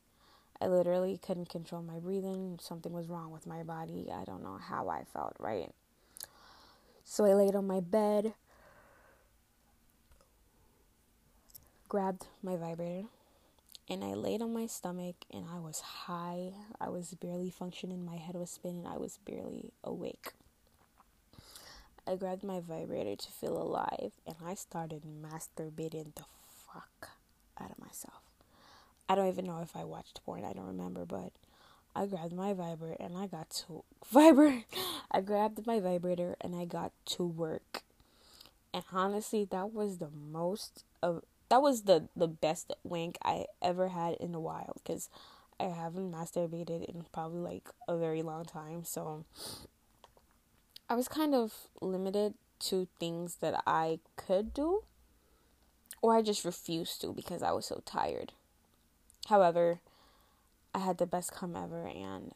I 0.61 0.67
literally 0.67 1.19
couldn't 1.25 1.49
control 1.49 1.83
my 1.83 2.01
breathing. 2.01 2.59
Something 2.61 2.93
was 2.93 3.09
wrong 3.09 3.31
with 3.31 3.47
my 3.47 3.63
body. 3.63 4.09
I 4.13 4.25
don't 4.25 4.43
know 4.43 4.59
how 4.61 4.89
I 4.89 5.05
felt, 5.05 5.37
right? 5.39 5.71
So 7.05 7.25
I 7.25 7.35
laid 7.35 7.55
on 7.55 7.67
my 7.67 7.81
bed 7.81 8.35
grabbed 11.91 12.29
my 12.41 12.55
vibrator 12.55 13.09
and 13.89 14.05
I 14.05 14.15
laid 14.15 14.43
on 14.43 14.55
my 14.55 14.67
stomach 14.67 15.17
and 15.33 15.45
I 15.53 15.59
was 15.59 15.81
high. 15.81 16.53
I 16.81 16.89
was 16.89 17.15
barely 17.15 17.51
functioning. 17.51 18.05
My 18.05 18.15
head 18.15 18.37
was 18.37 18.51
spinning. 18.51 18.87
I 18.87 18.97
was 18.97 19.19
barely 19.27 19.73
awake. 19.83 20.31
I 22.07 22.15
grabbed 22.15 22.45
my 22.45 22.61
vibrator 22.61 23.17
to 23.17 23.29
feel 23.33 23.61
alive 23.61 24.13
and 24.25 24.37
I 24.47 24.55
started 24.55 25.03
masturbating 25.03 26.15
the 26.15 26.23
fuck 26.49 27.11
out 27.61 27.73
of 27.73 27.79
myself. 27.81 28.23
I 29.09 29.17
don't 29.17 29.27
even 29.27 29.47
know 29.47 29.61
if 29.61 29.75
I 29.75 29.83
watched 29.83 30.21
porn. 30.25 30.45
I 30.45 30.53
don't 30.53 30.69
remember, 30.69 31.05
but 31.05 31.33
I 31.97 32.07
grabbed 32.07 32.33
my 32.33 32.53
vibrator 32.53 32.99
and 33.01 33.19
I 33.19 33.27
got 33.27 33.51
to 33.67 33.83
vibrator. 34.13 34.63
I 35.11 35.23
grabbed 35.23 35.67
my 35.67 35.81
vibrator 35.81 36.37
and 36.41 36.55
I 36.55 36.67
got 36.67 36.93
to 37.07 37.27
work. 37.27 37.83
And 38.73 38.85
honestly, 38.93 39.45
that 39.51 39.73
was 39.73 39.99
the 39.99 40.11
most 40.11 40.85
of 41.03 41.25
that 41.51 41.61
was 41.61 41.83
the 41.83 42.09
the 42.17 42.29
best 42.29 42.73
wank 42.83 43.19
I 43.23 43.47
ever 43.61 43.89
had 43.89 44.15
in 44.15 44.35
a 44.35 44.41
while 44.41 44.77
because 44.83 45.11
I 45.59 45.65
haven't 45.65 46.11
masturbated 46.11 46.85
in 46.85 47.05
probably 47.13 47.41
like 47.41 47.69
a 47.87 47.99
very 47.99 48.23
long 48.23 48.47
time. 48.47 48.85
So 48.85 49.27
I 50.89 50.95
was 50.95 51.07
kind 51.07 51.35
of 51.35 51.53
limited 51.83 52.35
to 52.61 52.89
things 52.99 53.37
that 53.37 53.63
I 53.67 53.99
could 54.17 54.55
do 54.55 54.85
or 56.01 56.17
I 56.17 56.23
just 56.23 56.45
refused 56.45 57.01
to 57.03 57.13
because 57.13 57.43
I 57.43 57.53
was 57.53 57.67
so 57.67 57.83
tired. 57.85 58.33
However, 59.27 59.81
I 60.75 60.79
had 60.79 60.99
the 60.99 61.07
best 61.07 61.33
come 61.33 61.57
ever 61.57 61.87
and 61.87 62.33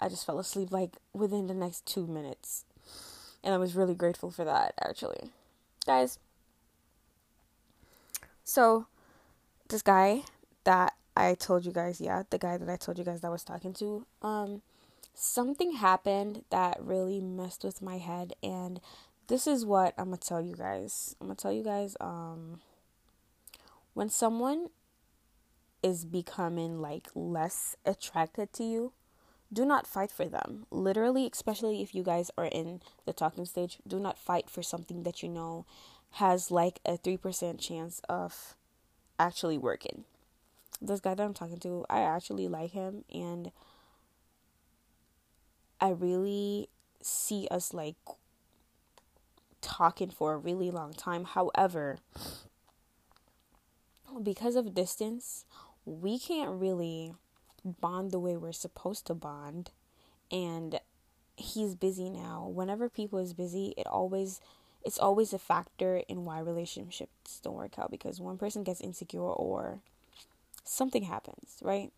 I 0.00 0.08
just 0.08 0.24
fell 0.24 0.38
asleep 0.38 0.70
like 0.70 0.96
within 1.12 1.48
the 1.48 1.54
next 1.54 1.86
2 1.86 2.06
minutes. 2.06 2.64
And 3.44 3.52
I 3.52 3.58
was 3.58 3.74
really 3.74 3.94
grateful 3.94 4.30
for 4.30 4.44
that 4.44 4.74
actually. 4.80 5.32
Guys, 5.84 6.18
so, 8.44 8.86
this 9.68 9.82
guy 9.82 10.22
that 10.64 10.94
I 11.16 11.34
told 11.34 11.64
you 11.64 11.72
guys, 11.72 12.00
yeah, 12.00 12.22
the 12.30 12.38
guy 12.38 12.56
that 12.56 12.68
I 12.68 12.76
told 12.76 12.98
you 12.98 13.04
guys 13.04 13.20
that 13.20 13.28
I 13.28 13.30
was 13.30 13.44
talking 13.44 13.72
to, 13.74 14.06
um, 14.22 14.62
something 15.14 15.72
happened 15.72 16.44
that 16.50 16.78
really 16.80 17.20
messed 17.20 17.64
with 17.64 17.82
my 17.82 17.98
head, 17.98 18.34
and 18.42 18.80
this 19.28 19.46
is 19.46 19.64
what 19.64 19.94
I'm 19.98 20.06
gonna 20.06 20.18
tell 20.18 20.40
you 20.40 20.54
guys. 20.54 21.16
I'm 21.20 21.28
gonna 21.28 21.36
tell 21.36 21.52
you 21.52 21.62
guys, 21.62 21.96
um, 22.00 22.60
when 23.94 24.08
someone 24.08 24.68
is 25.82 26.04
becoming 26.04 26.80
like 26.80 27.08
less 27.14 27.76
attracted 27.84 28.52
to 28.54 28.64
you, 28.64 28.92
do 29.52 29.64
not 29.64 29.86
fight 29.86 30.10
for 30.10 30.26
them. 30.26 30.66
Literally, 30.70 31.28
especially 31.30 31.82
if 31.82 31.94
you 31.94 32.02
guys 32.02 32.30
are 32.38 32.46
in 32.46 32.80
the 33.04 33.12
talking 33.12 33.44
stage, 33.44 33.78
do 33.86 33.98
not 33.98 34.18
fight 34.18 34.48
for 34.48 34.62
something 34.62 35.02
that 35.02 35.22
you 35.22 35.28
know 35.28 35.66
has 36.12 36.50
like 36.50 36.80
a 36.84 36.98
3% 36.98 37.58
chance 37.58 38.00
of 38.08 38.54
actually 39.18 39.58
working. 39.58 40.04
This 40.80 41.00
guy 41.00 41.14
that 41.14 41.22
I'm 41.22 41.34
talking 41.34 41.58
to, 41.60 41.84
I 41.88 42.00
actually 42.00 42.48
like 42.48 42.72
him 42.72 43.04
and 43.12 43.50
I 45.80 45.90
really 45.90 46.68
see 47.00 47.48
us 47.50 47.72
like 47.72 47.96
talking 49.60 50.10
for 50.10 50.34
a 50.34 50.38
really 50.38 50.70
long 50.70 50.92
time. 50.92 51.24
However, 51.24 51.98
because 54.22 54.56
of 54.56 54.74
distance, 54.74 55.44
we 55.84 56.18
can't 56.18 56.60
really 56.60 57.14
bond 57.64 58.10
the 58.10 58.18
way 58.18 58.36
we're 58.36 58.52
supposed 58.52 59.06
to 59.06 59.14
bond 59.14 59.70
and 60.30 60.78
he's 61.36 61.74
busy 61.74 62.10
now. 62.10 62.50
Whenever 62.52 62.88
people 62.88 63.18
is 63.18 63.32
busy, 63.32 63.72
it 63.76 63.86
always 63.86 64.40
it's 64.84 64.98
always 64.98 65.32
a 65.32 65.38
factor 65.38 66.02
in 66.08 66.24
why 66.24 66.40
relationships 66.40 67.40
don't 67.42 67.54
work 67.54 67.78
out 67.78 67.90
because 67.90 68.20
one 68.20 68.38
person 68.38 68.62
gets 68.64 68.80
insecure 68.80 69.20
or 69.20 69.80
something 70.64 71.04
happens, 71.04 71.58
right? 71.62 71.92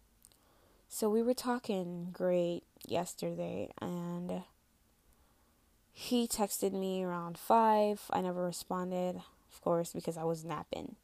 So 0.89 1.09
we 1.09 1.23
were 1.23 1.35
talking 1.35 2.11
great 2.13 2.63
yesterday 2.87 3.71
and 3.81 4.43
he 5.93 6.27
texted 6.29 6.73
me 6.73 7.03
around 7.03 7.39
5. 7.39 8.03
I 8.11 8.21
never 8.21 8.45
responded, 8.45 9.17
of 9.17 9.61
course, 9.63 9.93
because 9.93 10.17
I 10.17 10.25
was 10.25 10.45
napping. 10.45 10.97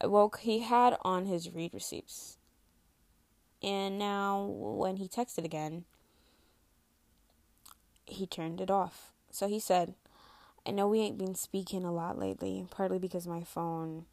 I 0.00 0.06
woke, 0.06 0.40
he 0.40 0.60
had 0.60 0.96
on 1.02 1.26
his 1.26 1.52
read 1.54 1.72
receipts. 1.74 2.36
And 3.62 3.98
now 3.98 4.44
when 4.44 4.96
he 4.96 5.08
texted 5.08 5.44
again, 5.44 5.84
he 8.04 8.26
turned 8.26 8.60
it 8.60 8.70
off. 8.70 9.12
So 9.30 9.48
he 9.48 9.58
said, 9.58 9.94
I 10.66 10.72
know 10.72 10.88
we 10.88 11.00
ain't 11.00 11.18
been 11.18 11.36
speaking 11.36 11.84
a 11.84 11.92
lot 11.92 12.18
lately, 12.18 12.66
partly 12.70 12.98
because 12.98 13.26
my 13.26 13.44
phone, 13.44 14.06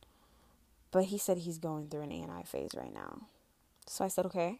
but 0.92 1.06
he 1.06 1.18
said 1.18 1.40
he's 1.40 1.58
going 1.58 1.88
through 1.88 2.02
an 2.02 2.12
ANI 2.12 2.44
phase 2.46 2.72
right 2.76 2.94
now. 2.94 3.24
So 3.88 4.06
I 4.06 4.08
said, 4.08 4.26
okay, 4.28 4.60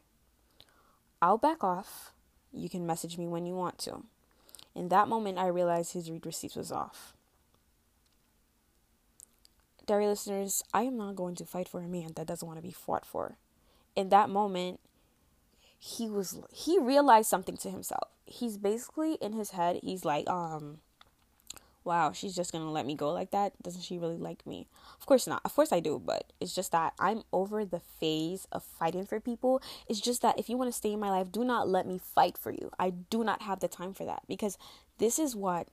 I'll 1.22 1.38
back 1.38 1.64
off. 1.64 2.12
You 2.52 2.68
can 2.68 2.88
message 2.88 3.18
me 3.18 3.28
when 3.28 3.46
you 3.46 3.54
want 3.54 3.78
to. 3.80 4.04
In 4.76 4.90
that 4.90 5.08
moment, 5.08 5.38
I 5.38 5.48
realized 5.48 5.94
his 5.94 6.10
read 6.10 6.26
receipts 6.26 6.56
was 6.56 6.72
off. 6.72 7.14
Dairy 9.86 10.08
listeners, 10.08 10.64
I 10.74 10.84
am 10.84 10.98
not 10.98 11.16
going 11.16 11.36
to 11.36 11.46
fight 11.46 11.68
for 11.68 11.82
a 11.82 11.88
man 11.88 12.14
that 12.16 12.26
doesn't 12.26 12.48
want 12.48 12.58
to 12.58 12.68
be 12.68 12.72
fought 12.72 13.06
for. 13.06 13.38
In 13.96 14.10
that 14.10 14.30
moment, 14.30 14.80
he 15.78 16.10
was 16.10 16.40
he 16.52 16.80
realized 16.80 17.30
something 17.30 17.58
to 17.58 17.70
himself. 17.70 18.10
He's 18.26 18.58
basically 18.58 19.16
in 19.16 19.34
his 19.34 19.52
head, 19.52 19.82
he's 19.84 20.06
like, 20.06 20.28
um, 20.30 20.80
wow, 21.86 22.12
she's 22.12 22.36
just 22.36 22.52
gonna 22.52 22.72
let 22.72 22.86
me 22.86 22.96
go 22.96 23.12
like 23.12 23.32
that. 23.32 23.54
Doesn't 23.62 23.82
she 23.82 23.98
really 23.98 24.18
like 24.18 24.46
me? 24.46 24.68
Of 25.00 25.06
course 25.06 25.28
not. 25.28 25.42
Of 25.46 25.54
course 25.56 25.72
I 25.72 25.80
do, 25.80 26.02
but 26.04 26.32
it's 26.40 26.56
just 26.56 26.72
that 26.72 26.94
I'm 27.00 27.24
over 27.32 27.66
the 27.66 27.80
phase 27.80 28.48
of 28.52 28.64
fighting 28.64 29.06
for 29.06 29.20
people. 29.20 29.62
It's 29.88 30.02
just 30.02 30.22
that 30.22 30.40
if 30.40 30.50
you 30.50 30.58
want 30.58 30.72
to 30.72 30.78
stay 30.78 30.94
in 30.94 31.00
my 31.00 31.10
life, 31.10 31.32
do 31.32 31.44
not 31.44 31.68
let 31.68 31.88
me 31.88 32.00
fight 32.00 32.38
for 32.38 32.52
you. 32.52 32.72
I 32.80 32.92
do 32.92 33.24
not 33.24 33.42
have 33.44 33.60
the 33.60 33.68
time 33.68 33.94
for 33.94 34.06
that 34.06 34.24
because 34.28 34.58
this 34.98 35.20
is 35.20 35.36
what 35.36 35.68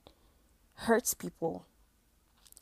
hurts 0.75 1.13
people. 1.13 1.65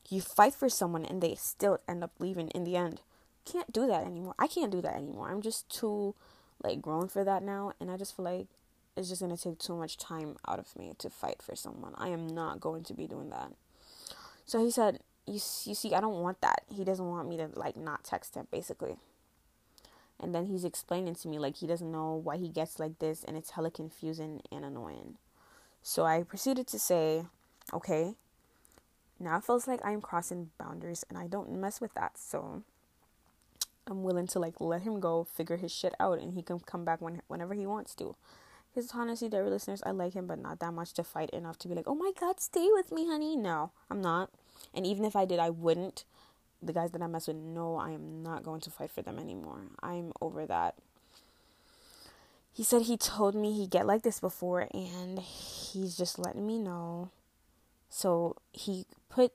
You 0.09 0.21
fight 0.21 0.53
for 0.53 0.69
someone 0.69 1.05
and 1.05 1.21
they 1.21 1.35
still 1.35 1.79
end 1.87 2.03
up 2.03 2.11
leaving 2.19 2.49
in 2.49 2.63
the 2.63 2.75
end. 2.75 3.01
Can't 3.45 3.71
do 3.71 3.87
that 3.87 4.05
anymore. 4.05 4.35
I 4.39 4.47
can't 4.47 4.71
do 4.71 4.81
that 4.81 4.95
anymore. 4.95 5.29
I'm 5.31 5.41
just 5.41 5.69
too 5.69 6.15
like 6.63 6.81
grown 6.81 7.07
for 7.07 7.23
that 7.23 7.43
now 7.43 7.73
and 7.79 7.89
I 7.89 7.97
just 7.97 8.15
feel 8.15 8.25
like 8.25 8.47
it's 8.99 9.09
just 9.09 9.21
going 9.21 9.35
to 9.35 9.41
take 9.41 9.57
too 9.57 9.75
much 9.75 9.97
time 9.97 10.35
out 10.47 10.59
of 10.59 10.75
me 10.77 10.93
to 10.99 11.09
fight 11.09 11.41
for 11.41 11.55
someone. 11.55 11.93
I 11.97 12.09
am 12.09 12.27
not 12.27 12.59
going 12.59 12.83
to 12.83 12.93
be 12.93 13.07
doing 13.07 13.29
that. 13.29 13.53
So 14.45 14.63
he 14.63 14.69
said, 14.69 14.99
you, 15.25 15.35
you 15.35 15.39
see, 15.75 15.93
I 15.93 16.01
don't 16.01 16.21
want 16.21 16.41
that. 16.41 16.63
He 16.69 16.83
doesn't 16.83 17.07
want 17.07 17.29
me 17.29 17.37
to, 17.37 17.49
like, 17.53 17.77
not 17.77 18.03
text 18.03 18.35
him, 18.35 18.47
basically. 18.51 18.97
And 20.19 20.35
then 20.35 20.47
he's 20.47 20.65
explaining 20.65 21.15
to 21.15 21.27
me, 21.29 21.39
like, 21.39 21.55
he 21.57 21.67
doesn't 21.67 21.91
know 21.91 22.13
why 22.13 22.35
he 22.37 22.49
gets 22.49 22.77
like 22.77 22.99
this, 22.99 23.23
and 23.23 23.37
it's 23.37 23.51
hella 23.51 23.71
confusing 23.71 24.41
and 24.51 24.65
annoying. 24.65 25.15
So 25.81 26.03
I 26.03 26.23
proceeded 26.23 26.67
to 26.67 26.79
say, 26.79 27.25
okay, 27.73 28.15
now 29.17 29.37
it 29.37 29.45
feels 29.45 29.67
like 29.67 29.79
I'm 29.85 30.01
crossing 30.01 30.49
boundaries, 30.59 31.05
and 31.07 31.17
I 31.17 31.27
don't 31.27 31.53
mess 31.53 31.79
with 31.79 31.93
that. 31.93 32.17
So 32.17 32.63
I'm 33.87 34.03
willing 34.03 34.27
to, 34.27 34.39
like, 34.39 34.59
let 34.59 34.81
him 34.81 34.99
go, 34.99 35.23
figure 35.23 35.57
his 35.57 35.71
shit 35.71 35.93
out, 36.01 36.19
and 36.19 36.33
he 36.33 36.41
can 36.41 36.59
come 36.59 36.83
back 36.83 36.99
when, 36.99 37.21
whenever 37.27 37.53
he 37.53 37.65
wants 37.65 37.95
to. 37.95 38.15
Because 38.79 38.95
honestly, 38.95 39.27
dear 39.27 39.49
listeners, 39.49 39.83
I 39.85 39.91
like 39.91 40.13
him, 40.13 40.25
but 40.25 40.39
not 40.39 40.61
that 40.61 40.73
much 40.73 40.93
to 40.93 41.03
fight 41.03 41.31
enough 41.31 41.59
to 41.59 41.67
be 41.67 41.75
like, 41.75 41.83
oh 41.85 41.95
my 41.95 42.13
god, 42.17 42.39
stay 42.39 42.69
with 42.71 42.93
me, 42.93 43.07
honey. 43.07 43.35
No, 43.35 43.71
I'm 43.91 43.99
not. 43.99 44.29
And 44.73 44.87
even 44.87 45.03
if 45.03 45.17
I 45.17 45.25
did, 45.25 45.37
I 45.37 45.49
wouldn't 45.49 46.05
the 46.63 46.71
guys 46.71 46.91
that 46.91 47.01
I 47.01 47.07
mess 47.07 47.27
with 47.27 47.35
no, 47.35 47.75
I 47.75 47.91
am 47.91 48.23
not 48.23 48.43
going 48.43 48.61
to 48.61 48.69
fight 48.69 48.89
for 48.89 49.01
them 49.01 49.19
anymore. 49.19 49.63
I'm 49.83 50.13
over 50.21 50.45
that. 50.45 50.75
He 52.53 52.63
said 52.63 52.83
he 52.83 52.95
told 52.95 53.35
me 53.35 53.51
he 53.51 53.67
get 53.67 53.85
like 53.85 54.03
this 54.03 54.21
before 54.21 54.69
and 54.73 55.19
he's 55.19 55.97
just 55.97 56.17
letting 56.17 56.47
me 56.47 56.57
know. 56.57 57.09
So 57.89 58.37
he 58.53 58.85
put 59.09 59.33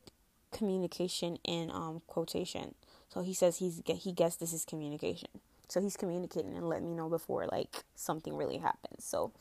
communication 0.53 1.37
in 1.45 1.71
um 1.71 2.01
quotation. 2.07 2.77
So 3.11 3.21
he 3.21 3.35
says 3.35 3.59
he's 3.59 3.83
he 3.87 4.13
guessed 4.13 4.41
this 4.41 4.55
is 4.55 4.65
communication. 4.65 5.29
So 5.69 5.81
he's 5.81 5.97
communicating 5.97 6.57
and 6.57 6.69
letting 6.69 6.89
me 6.89 6.95
know 6.95 7.09
before 7.09 7.47
like 7.47 7.85
something 7.95 8.37
really 8.37 8.59
happens. 8.59 9.05
So 9.05 9.33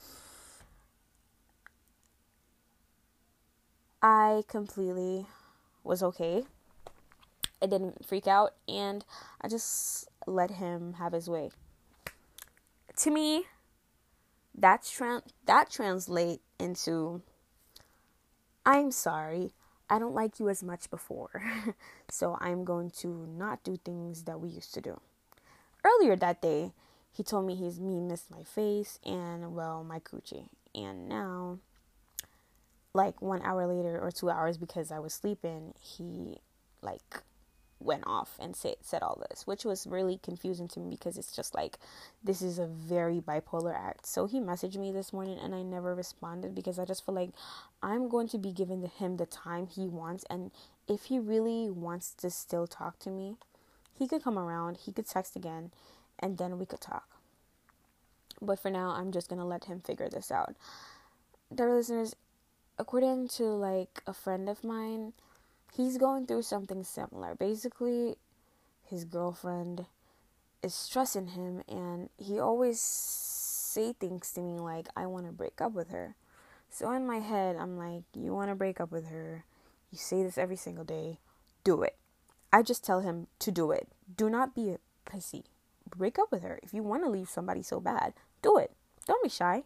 I 4.01 4.43
completely 4.47 5.27
was 5.83 6.01
okay. 6.03 6.43
I 7.61 7.65
didn't 7.65 8.05
freak 8.05 8.27
out 8.27 8.53
and 8.67 9.05
I 9.41 9.47
just 9.47 10.09
let 10.27 10.51
him 10.51 10.93
have 10.93 11.13
his 11.13 11.29
way. 11.29 11.51
To 12.97 13.11
me, 13.11 13.45
that's 14.55 14.91
tra- 14.91 15.23
that 15.45 15.69
translate 15.71 16.41
into 16.59 17.21
I'm 18.65 18.91
sorry. 18.91 19.51
I 19.89 19.99
don't 19.99 20.13
like 20.13 20.39
you 20.39 20.49
as 20.49 20.63
much 20.63 20.89
before. 20.89 21.43
so 22.09 22.37
I'm 22.39 22.63
going 22.63 22.89
to 23.01 23.27
not 23.27 23.63
do 23.63 23.77
things 23.77 24.23
that 24.23 24.39
we 24.39 24.49
used 24.49 24.73
to 24.75 24.81
do. 24.81 24.99
Earlier 25.83 26.15
that 26.15 26.41
day, 26.41 26.71
he 27.11 27.23
told 27.23 27.45
me 27.45 27.55
he's 27.55 27.79
me 27.79 27.99
missed 27.99 28.31
my 28.31 28.43
face 28.43 28.99
and 29.05 29.53
well 29.53 29.83
my 29.83 29.99
coochie. 29.99 30.47
And 30.73 31.07
now 31.07 31.59
like 32.93 33.21
1 33.21 33.41
hour 33.41 33.67
later 33.67 33.99
or 33.99 34.11
2 34.11 34.29
hours 34.29 34.57
because 34.57 34.91
I 34.91 34.99
was 34.99 35.13
sleeping, 35.13 35.73
he 35.79 36.37
like 36.81 37.21
went 37.79 38.03
off 38.07 38.37
and 38.39 38.55
said 38.55 38.75
said 38.81 39.03
all 39.03 39.21
this, 39.29 39.45
which 39.45 39.65
was 39.65 39.85
really 39.85 40.17
confusing 40.23 40.67
to 40.69 40.79
me 40.79 40.89
because 40.89 41.17
it's 41.17 41.35
just 41.35 41.53
like 41.53 41.77
this 42.23 42.41
is 42.41 42.57
a 42.57 42.65
very 42.65 43.19
bipolar 43.19 43.75
act. 43.75 44.05
So 44.05 44.25
he 44.25 44.39
messaged 44.39 44.77
me 44.77 44.91
this 44.91 45.11
morning 45.11 45.37
and 45.37 45.53
I 45.53 45.63
never 45.63 45.93
responded 45.93 46.55
because 46.55 46.79
I 46.79 46.85
just 46.85 47.05
feel 47.05 47.15
like 47.15 47.31
I'm 47.81 48.07
going 48.07 48.27
to 48.29 48.37
be 48.37 48.51
giving 48.51 48.81
him 48.83 49.17
the 49.17 49.25
time 49.25 49.67
he 49.67 49.87
wants 49.87 50.23
and 50.29 50.51
if 50.87 51.05
he 51.05 51.19
really 51.19 51.69
wants 51.69 52.13
to 52.15 52.29
still 52.29 52.67
talk 52.67 52.99
to 52.99 53.09
me, 53.09 53.35
he 53.97 54.07
could 54.07 54.23
come 54.23 54.37
around, 54.37 54.77
he 54.77 54.91
could 54.91 55.07
text 55.07 55.35
again 55.35 55.71
and 56.19 56.37
then 56.37 56.57
we 56.57 56.65
could 56.65 56.81
talk. 56.81 57.07
But 58.41 58.59
for 58.59 58.69
now, 58.69 58.89
I'm 58.89 59.11
just 59.11 59.29
to 59.29 59.35
let 59.35 59.65
him 59.65 59.79
figure 59.79 60.09
this 60.09 60.31
out. 60.31 60.55
Dear 61.53 61.73
listeners, 61.73 62.15
according 62.77 63.27
to 63.29 63.43
like 63.43 64.01
a 64.05 64.13
friend 64.13 64.49
of 64.49 64.63
mine, 64.63 65.13
he's 65.75 65.97
going 65.97 66.25
through 66.25 66.41
something 66.41 66.83
similar. 66.83 67.35
Basically, 67.35 68.15
his 68.85 69.05
girlfriend 69.05 69.85
is 70.61 70.73
stressing 70.73 71.27
him 71.27 71.61
and 71.67 72.09
he 72.17 72.39
always 72.39 72.79
say 72.79 73.93
things 73.93 74.31
to 74.33 74.41
me 74.41 74.59
like 74.59 74.87
I 74.95 75.05
want 75.05 75.25
to 75.25 75.31
break 75.31 75.61
up 75.61 75.73
with 75.73 75.89
her. 75.89 76.15
So 76.69 76.91
in 76.91 77.05
my 77.05 77.19
head, 77.19 77.55
I'm 77.55 77.77
like, 77.77 78.03
you 78.15 78.33
want 78.33 78.49
to 78.49 78.55
break 78.55 78.79
up 78.79 78.91
with 78.91 79.09
her. 79.09 79.45
You 79.91 79.97
say 79.97 80.23
this 80.23 80.37
every 80.37 80.55
single 80.55 80.83
day. 80.83 81.19
Do 81.63 81.83
it. 81.83 81.95
I 82.53 82.61
just 82.61 82.85
tell 82.85 82.99
him 82.99 83.25
to 83.39 83.51
do 83.51 83.71
it. 83.71 83.87
Do 84.15 84.29
not 84.29 84.53
be 84.53 84.69
a 84.69 84.79
pussy. 85.05 85.45
Break 85.89 86.19
up 86.19 86.31
with 86.31 86.43
her. 86.43 86.59
If 86.61 86.71
you 86.71 86.83
want 86.83 87.03
to 87.03 87.09
leave 87.09 87.27
somebody 87.27 87.63
so 87.63 87.79
bad, 87.79 88.13
do 88.43 88.57
it. 88.57 88.71
Don't 89.07 89.23
be 89.23 89.29
shy. 89.29 89.63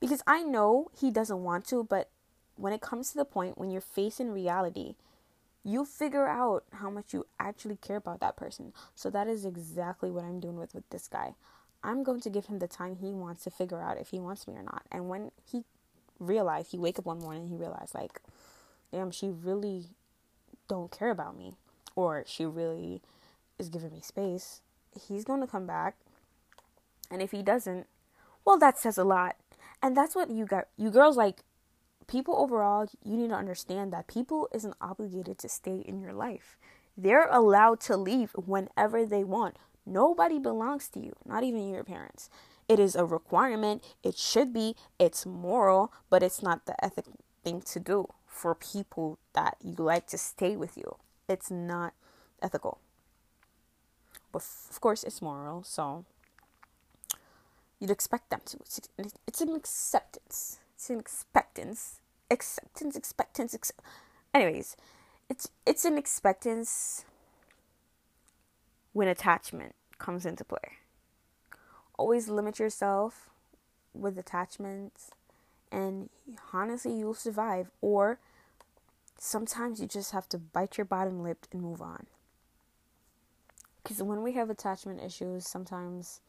Because 0.00 0.22
I 0.26 0.42
know 0.42 0.90
he 0.98 1.10
doesn't 1.10 1.44
want 1.44 1.66
to, 1.66 1.84
but 1.84 2.08
when 2.56 2.72
it 2.72 2.80
comes 2.80 3.10
to 3.10 3.18
the 3.18 3.24
point 3.26 3.58
when 3.58 3.70
you're 3.70 3.82
facing 3.82 4.32
reality, 4.32 4.94
you 5.62 5.84
figure 5.84 6.26
out 6.26 6.64
how 6.72 6.88
much 6.88 7.12
you 7.12 7.26
actually 7.38 7.76
care 7.76 7.96
about 7.96 8.20
that 8.20 8.36
person. 8.36 8.72
So 8.94 9.10
that 9.10 9.28
is 9.28 9.44
exactly 9.44 10.10
what 10.10 10.24
I'm 10.24 10.40
doing 10.40 10.56
with 10.56 10.74
with 10.74 10.88
this 10.88 11.06
guy. 11.06 11.34
I'm 11.82 12.02
going 12.02 12.20
to 12.22 12.30
give 12.30 12.46
him 12.46 12.60
the 12.60 12.66
time 12.66 12.96
he 12.96 13.12
wants 13.12 13.44
to 13.44 13.50
figure 13.50 13.82
out 13.82 14.00
if 14.00 14.08
he 14.08 14.20
wants 14.20 14.48
me 14.48 14.54
or 14.54 14.62
not. 14.62 14.84
And 14.90 15.08
when 15.10 15.32
he 15.44 15.64
realized, 16.18 16.70
he 16.70 16.78
wake 16.78 16.98
up 16.98 17.04
one 17.04 17.18
morning, 17.18 17.48
he 17.48 17.56
realized 17.56 17.94
like, 17.94 18.22
damn, 18.90 19.10
she 19.10 19.28
really 19.28 19.88
don't 20.66 20.90
care 20.90 21.10
about 21.10 21.36
me, 21.36 21.56
or 21.96 22.24
she 22.26 22.44
really 22.44 23.02
is 23.58 23.68
giving 23.68 23.92
me 23.92 24.00
space. 24.00 24.60
He's 25.08 25.24
going 25.24 25.40
to 25.40 25.46
come 25.46 25.66
back, 25.66 25.96
and 27.10 27.20
if 27.20 27.30
he 27.32 27.42
doesn't, 27.42 27.86
well, 28.44 28.58
that 28.58 28.78
says 28.78 28.98
a 28.98 29.04
lot. 29.04 29.36
And 29.82 29.96
that's 29.96 30.14
what 30.14 30.30
you 30.30 30.46
got. 30.46 30.68
You 30.76 30.90
girls 30.90 31.16
like 31.16 31.40
people 32.06 32.36
overall, 32.36 32.88
you 33.02 33.16
need 33.16 33.28
to 33.28 33.34
understand 33.34 33.92
that 33.92 34.06
people 34.06 34.48
isn't 34.52 34.74
obligated 34.80 35.38
to 35.38 35.48
stay 35.48 35.82
in 35.86 36.00
your 36.00 36.12
life. 36.12 36.56
They're 36.96 37.28
allowed 37.28 37.80
to 37.80 37.96
leave 37.96 38.32
whenever 38.34 39.04
they 39.04 39.24
want. 39.24 39.56
Nobody 39.86 40.38
belongs 40.38 40.88
to 40.90 41.00
you, 41.00 41.14
not 41.26 41.44
even 41.44 41.68
your 41.68 41.84
parents. 41.84 42.30
It 42.68 42.78
is 42.78 42.96
a 42.96 43.04
requirement. 43.04 43.84
It 44.02 44.16
should 44.16 44.52
be. 44.52 44.74
It's 44.98 45.26
moral, 45.26 45.92
but 46.08 46.22
it's 46.22 46.42
not 46.42 46.64
the 46.66 46.82
ethical 46.82 47.18
thing 47.42 47.60
to 47.62 47.80
do 47.80 48.08
for 48.26 48.54
people 48.54 49.18
that 49.34 49.56
you 49.62 49.74
like 49.74 50.06
to 50.08 50.18
stay 50.18 50.56
with 50.56 50.76
you. 50.76 50.96
It's 51.28 51.50
not 51.50 51.94
ethical. 52.42 52.78
But 54.32 54.44
of 54.70 54.80
course, 54.80 55.04
it's 55.04 55.22
moral, 55.22 55.62
so 55.62 56.04
you'd 57.78 57.90
expect 57.90 58.30
them 58.30 58.40
to. 58.46 58.58
It's 59.26 59.40
an 59.40 59.54
acceptance 59.54 60.58
it's 60.84 60.90
an 60.90 60.98
expectance 60.98 62.00
acceptance 62.30 62.94
expectance 62.94 63.54
ex- 63.54 63.72
anyways 64.34 64.76
it's 65.30 65.48
it's 65.64 65.86
an 65.86 65.96
expectance 65.96 67.06
when 68.92 69.08
attachment 69.08 69.74
comes 69.98 70.26
into 70.26 70.44
play 70.44 70.78
always 71.98 72.28
limit 72.28 72.58
yourself 72.58 73.30
with 73.94 74.18
attachments 74.18 75.10
and 75.72 76.10
honestly 76.52 76.92
you'll 76.92 77.14
survive 77.14 77.70
or 77.80 78.18
sometimes 79.18 79.80
you 79.80 79.86
just 79.86 80.12
have 80.12 80.28
to 80.28 80.38
bite 80.38 80.76
your 80.78 80.84
bottom 80.84 81.22
lip 81.22 81.46
and 81.52 81.62
move 81.62 81.80
on 81.80 82.06
because 83.82 84.02
when 84.02 84.22
we 84.22 84.32
have 84.32 84.50
attachment 84.50 85.02
issues 85.02 85.46
sometimes 85.46 86.20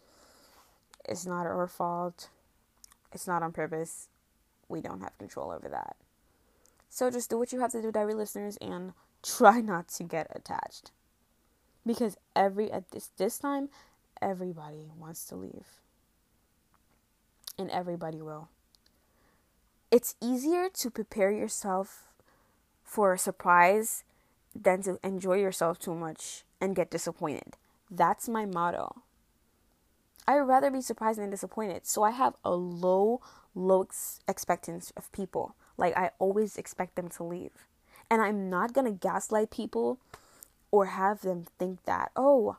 it's 1.08 1.26
not 1.26 1.46
our 1.46 1.68
fault 1.68 2.30
it's 3.12 3.28
not 3.28 3.44
on 3.44 3.52
purpose 3.52 4.10
we 4.68 4.82
don't 4.82 5.02
have 5.02 5.18
control 5.18 5.52
over 5.52 5.70
that. 5.70 5.96
So 6.90 7.10
just 7.12 7.30
do 7.30 7.38
what 7.38 7.52
you 7.52 7.60
have 7.60 7.72
to 7.72 7.82
do, 7.82 7.92
diary 7.92 8.14
listeners, 8.14 8.58
and 8.62 8.94
try 9.24 9.62
not 9.62 9.88
to 9.90 10.04
get 10.04 10.28
attached. 10.36 10.92
Because 11.86 12.18
every 12.36 12.72
at 12.72 12.92
this 12.92 13.12
this 13.18 13.38
time, 13.38 13.70
everybody 14.22 14.90
wants 14.98 15.26
to 15.28 15.36
leave. 15.36 15.68
And 17.58 17.70
everybody 17.70 18.22
will. 18.22 18.50
It's 19.92 20.16
easier 20.22 20.68
to 20.70 20.90
prepare 20.90 21.32
yourself 21.32 22.08
for 22.86 23.12
a 23.12 23.20
surprise 23.20 24.04
than 24.56 24.82
to 24.84 24.98
enjoy 25.04 25.38
yourself 25.38 25.78
too 25.78 25.94
much 25.94 26.46
and 26.62 26.76
get 26.76 26.90
disappointed. 26.90 27.58
That's 27.92 28.30
my 28.30 28.46
motto. 28.46 29.02
I 30.28 30.36
would 30.36 30.48
rather 30.48 30.72
be 30.72 30.82
surprised 30.82 31.20
than 31.20 31.30
disappointed. 31.30 31.86
So 31.86 32.04
I 32.04 32.12
have 32.12 32.36
a 32.44 32.52
low 32.52 33.22
low 33.54 33.84
ex- 33.84 34.20
expectance 34.28 34.92
of 34.96 35.12
people. 35.12 35.56
Like 35.78 35.98
I 35.98 36.12
always 36.20 36.58
expect 36.58 36.96
them 36.96 37.10
to 37.10 37.24
leave. 37.24 37.68
And 38.10 38.22
I'm 38.22 38.50
not 38.50 38.74
going 38.74 38.86
to 38.86 38.92
gaslight 38.98 39.50
people 39.50 40.00
or 40.72 40.88
have 40.88 41.22
them 41.22 41.46
think 41.58 41.84
that, 41.84 42.12
"Oh, 42.16 42.58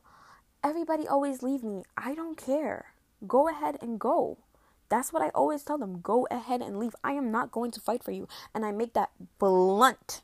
everybody 0.63 1.07
always 1.07 1.43
leave 1.43 1.63
me. 1.63 1.83
I 1.95 2.15
don't 2.15 2.37
care. 2.37 2.93
Go 3.27 3.47
ahead 3.47 3.77
and 3.81 3.99
go." 3.99 4.37
That's 4.89 5.11
what 5.11 5.21
I 5.21 5.29
always 5.29 5.63
tell 5.63 5.77
them. 5.77 5.99
Go 6.01 6.27
ahead 6.31 6.61
and 6.61 6.79
leave. 6.79 6.95
I 7.03 7.13
am 7.13 7.31
not 7.31 7.51
going 7.51 7.71
to 7.71 7.81
fight 7.81 8.03
for 8.03 8.11
you. 8.11 8.27
And 8.53 8.65
I 8.65 8.71
make 8.71 8.93
that 8.93 9.11
blunt 9.37 10.21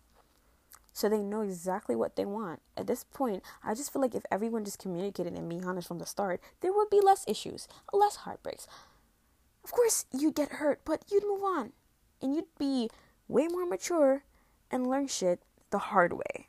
so 0.93 1.09
they 1.09 1.23
know 1.23 1.41
exactly 1.41 1.95
what 1.95 2.15
they 2.15 2.25
want. 2.25 2.61
At 2.77 2.87
this 2.87 3.03
point, 3.03 3.43
I 3.63 3.73
just 3.73 3.91
feel 3.91 4.01
like 4.01 4.15
if 4.15 4.25
everyone 4.31 4.63
just 4.63 4.79
communicated 4.79 5.33
and 5.33 5.49
be 5.49 5.59
honest 5.65 5.87
from 5.87 5.99
the 5.99 6.05
start, 6.05 6.39
there 6.61 6.71
would 6.71 6.89
be 6.89 7.01
less 7.01 7.25
issues, 7.27 7.67
less 7.91 8.17
heartbreaks, 8.17 8.67
of 9.63 9.71
course, 9.71 10.05
you'd 10.11 10.35
get 10.35 10.53
hurt, 10.53 10.81
but 10.85 11.05
you'd 11.09 11.23
move 11.23 11.43
on. 11.43 11.71
And 12.21 12.35
you'd 12.35 12.57
be 12.57 12.89
way 13.27 13.47
more 13.47 13.65
mature 13.65 14.23
and 14.69 14.87
learn 14.87 15.07
shit 15.07 15.41
the 15.69 15.77
hard 15.77 16.13
way. 16.13 16.47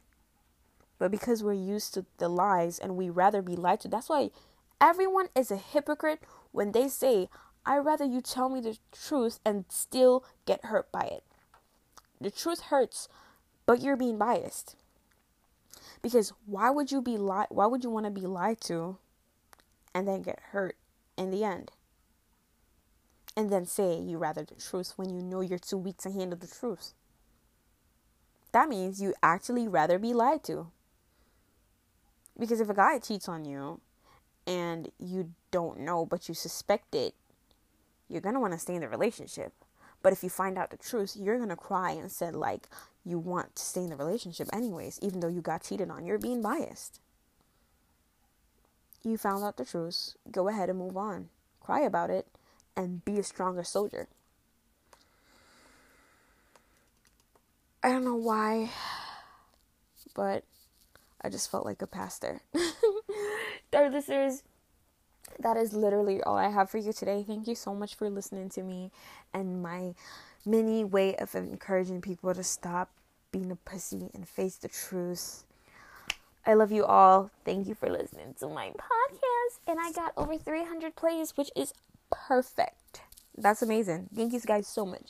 But 0.98 1.10
because 1.10 1.42
we're 1.42 1.52
used 1.52 1.94
to 1.94 2.06
the 2.18 2.28
lies 2.28 2.78
and 2.78 2.96
we 2.96 3.10
rather 3.10 3.42
be 3.42 3.56
lied 3.56 3.80
to, 3.80 3.88
that's 3.88 4.08
why 4.08 4.30
everyone 4.80 5.28
is 5.34 5.50
a 5.50 5.56
hypocrite 5.56 6.20
when 6.52 6.72
they 6.72 6.88
say, 6.88 7.28
I'd 7.66 7.78
rather 7.78 8.04
you 8.04 8.20
tell 8.20 8.48
me 8.48 8.60
the 8.60 8.78
truth 8.92 9.40
and 9.44 9.64
still 9.68 10.24
get 10.46 10.66
hurt 10.66 10.90
by 10.92 11.02
it. 11.02 11.24
The 12.20 12.30
truth 12.30 12.62
hurts, 12.62 13.08
but 13.66 13.80
you're 13.80 13.96
being 13.96 14.18
biased. 14.18 14.76
Because 16.02 16.32
why 16.46 16.70
would 16.70 16.92
you 16.92 17.00
be 17.00 17.16
li- 17.16 17.46
why 17.48 17.66
would 17.66 17.82
you 17.82 17.90
want 17.90 18.04
to 18.06 18.10
be 18.10 18.26
lied 18.26 18.60
to 18.62 18.98
and 19.94 20.06
then 20.06 20.22
get 20.22 20.38
hurt 20.50 20.76
in 21.16 21.30
the 21.30 21.44
end? 21.44 21.70
and 23.36 23.50
then 23.50 23.66
say 23.66 23.98
you 23.98 24.18
rather 24.18 24.44
the 24.44 24.54
truth 24.54 24.94
when 24.96 25.10
you 25.10 25.20
know 25.20 25.40
you're 25.40 25.58
too 25.58 25.76
weak 25.76 25.98
to 25.98 26.10
handle 26.10 26.38
the 26.38 26.46
truth. 26.46 26.94
That 28.52 28.68
means 28.68 29.02
you 29.02 29.14
actually 29.22 29.66
rather 29.66 29.98
be 29.98 30.12
lied 30.12 30.44
to. 30.44 30.68
Because 32.38 32.60
if 32.60 32.68
a 32.68 32.74
guy 32.74 32.98
cheats 32.98 33.28
on 33.28 33.44
you 33.44 33.80
and 34.46 34.90
you 34.98 35.32
don't 35.50 35.80
know 35.80 36.06
but 36.06 36.28
you 36.28 36.34
suspect 36.34 36.94
it, 36.94 37.14
you're 38.14 38.22
going 38.22 38.34
to 38.34 38.40
want 38.40 38.52
to 38.54 38.58
stay 38.58 38.74
in 38.74 38.80
the 38.80 38.88
relationship. 38.88 39.52
But 40.02 40.12
if 40.12 40.22
you 40.22 40.30
find 40.30 40.56
out 40.56 40.70
the 40.70 40.76
truth, 40.76 41.16
you're 41.18 41.36
going 41.36 41.50
to 41.50 41.56
cry 41.56 41.90
and 41.90 42.10
said 42.10 42.34
like 42.34 42.68
you 43.04 43.18
want 43.18 43.56
to 43.56 43.62
stay 43.62 43.82
in 43.82 43.90
the 43.90 43.96
relationship 43.96 44.48
anyways, 44.52 44.98
even 45.02 45.20
though 45.20 45.28
you 45.28 45.40
got 45.40 45.64
cheated 45.64 45.90
on. 45.90 46.06
You're 46.06 46.18
being 46.18 46.40
biased. 46.40 47.00
You 49.02 49.18
found 49.18 49.44
out 49.44 49.56
the 49.56 49.64
truth. 49.64 50.14
Go 50.30 50.48
ahead 50.48 50.70
and 50.70 50.78
move 50.78 50.96
on. 50.96 51.28
Cry 51.60 51.80
about 51.80 52.10
it 52.10 52.26
and 52.76 53.04
be 53.04 53.18
a 53.18 53.22
stronger 53.22 53.64
soldier. 53.64 54.08
I 57.82 57.90
don't 57.90 58.04
know 58.04 58.14
why, 58.14 58.70
but 60.14 60.44
I 61.20 61.28
just 61.28 61.50
felt 61.50 61.66
like 61.66 61.82
a 61.82 61.86
pastor. 61.86 62.40
Dear 63.70 63.90
listeners, 63.90 64.42
that 65.40 65.56
is 65.56 65.72
literally 65.72 66.22
all 66.22 66.36
I 66.36 66.48
have 66.48 66.70
for 66.70 66.78
you 66.78 66.92
today. 66.92 67.24
Thank 67.26 67.46
you 67.46 67.54
so 67.54 67.74
much 67.74 67.94
for 67.94 68.08
listening 68.08 68.48
to 68.50 68.62
me 68.62 68.90
and 69.32 69.62
my 69.62 69.94
mini 70.46 70.84
way 70.84 71.16
of 71.16 71.34
encouraging 71.34 72.00
people 72.00 72.34
to 72.34 72.42
stop 72.42 72.90
being 73.32 73.50
a 73.50 73.56
pussy 73.56 74.10
and 74.14 74.28
face 74.28 74.56
the 74.56 74.68
truth. 74.68 75.44
I 76.46 76.54
love 76.54 76.70
you 76.70 76.84
all. 76.84 77.30
Thank 77.44 77.66
you 77.66 77.74
for 77.74 77.88
listening 77.88 78.34
to 78.40 78.48
my 78.48 78.68
podcast. 78.68 79.58
And 79.66 79.78
I 79.80 79.92
got 79.92 80.12
over 80.16 80.36
300 80.36 80.94
plays, 80.94 81.36
which 81.36 81.50
is 81.56 81.72
perfect. 82.10 83.00
That's 83.36 83.62
amazing. 83.62 84.10
Thank 84.14 84.32
you 84.32 84.40
guys 84.40 84.66
so 84.66 84.86
much. 84.86 85.08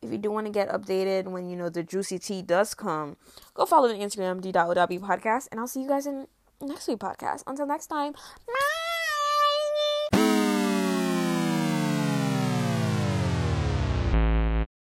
If 0.00 0.12
you 0.12 0.18
do 0.18 0.30
want 0.30 0.46
to 0.46 0.52
get 0.52 0.68
updated 0.68 1.24
when 1.24 1.50
you 1.50 1.56
know 1.56 1.68
the 1.68 1.82
juicy 1.82 2.18
tea 2.18 2.42
does 2.42 2.74
come, 2.74 3.16
go 3.54 3.66
follow 3.66 3.88
the 3.88 3.94
Instagram 3.94 4.40
d.ow 4.40 4.98
podcast, 5.00 5.48
and 5.50 5.58
I'll 5.58 5.66
see 5.66 5.82
you 5.82 5.88
guys 5.88 6.06
in 6.06 6.28
next 6.60 6.86
week 6.88 6.98
podcast. 6.98 7.42
Until 7.46 7.66
next 7.66 7.88
time. 7.88 8.14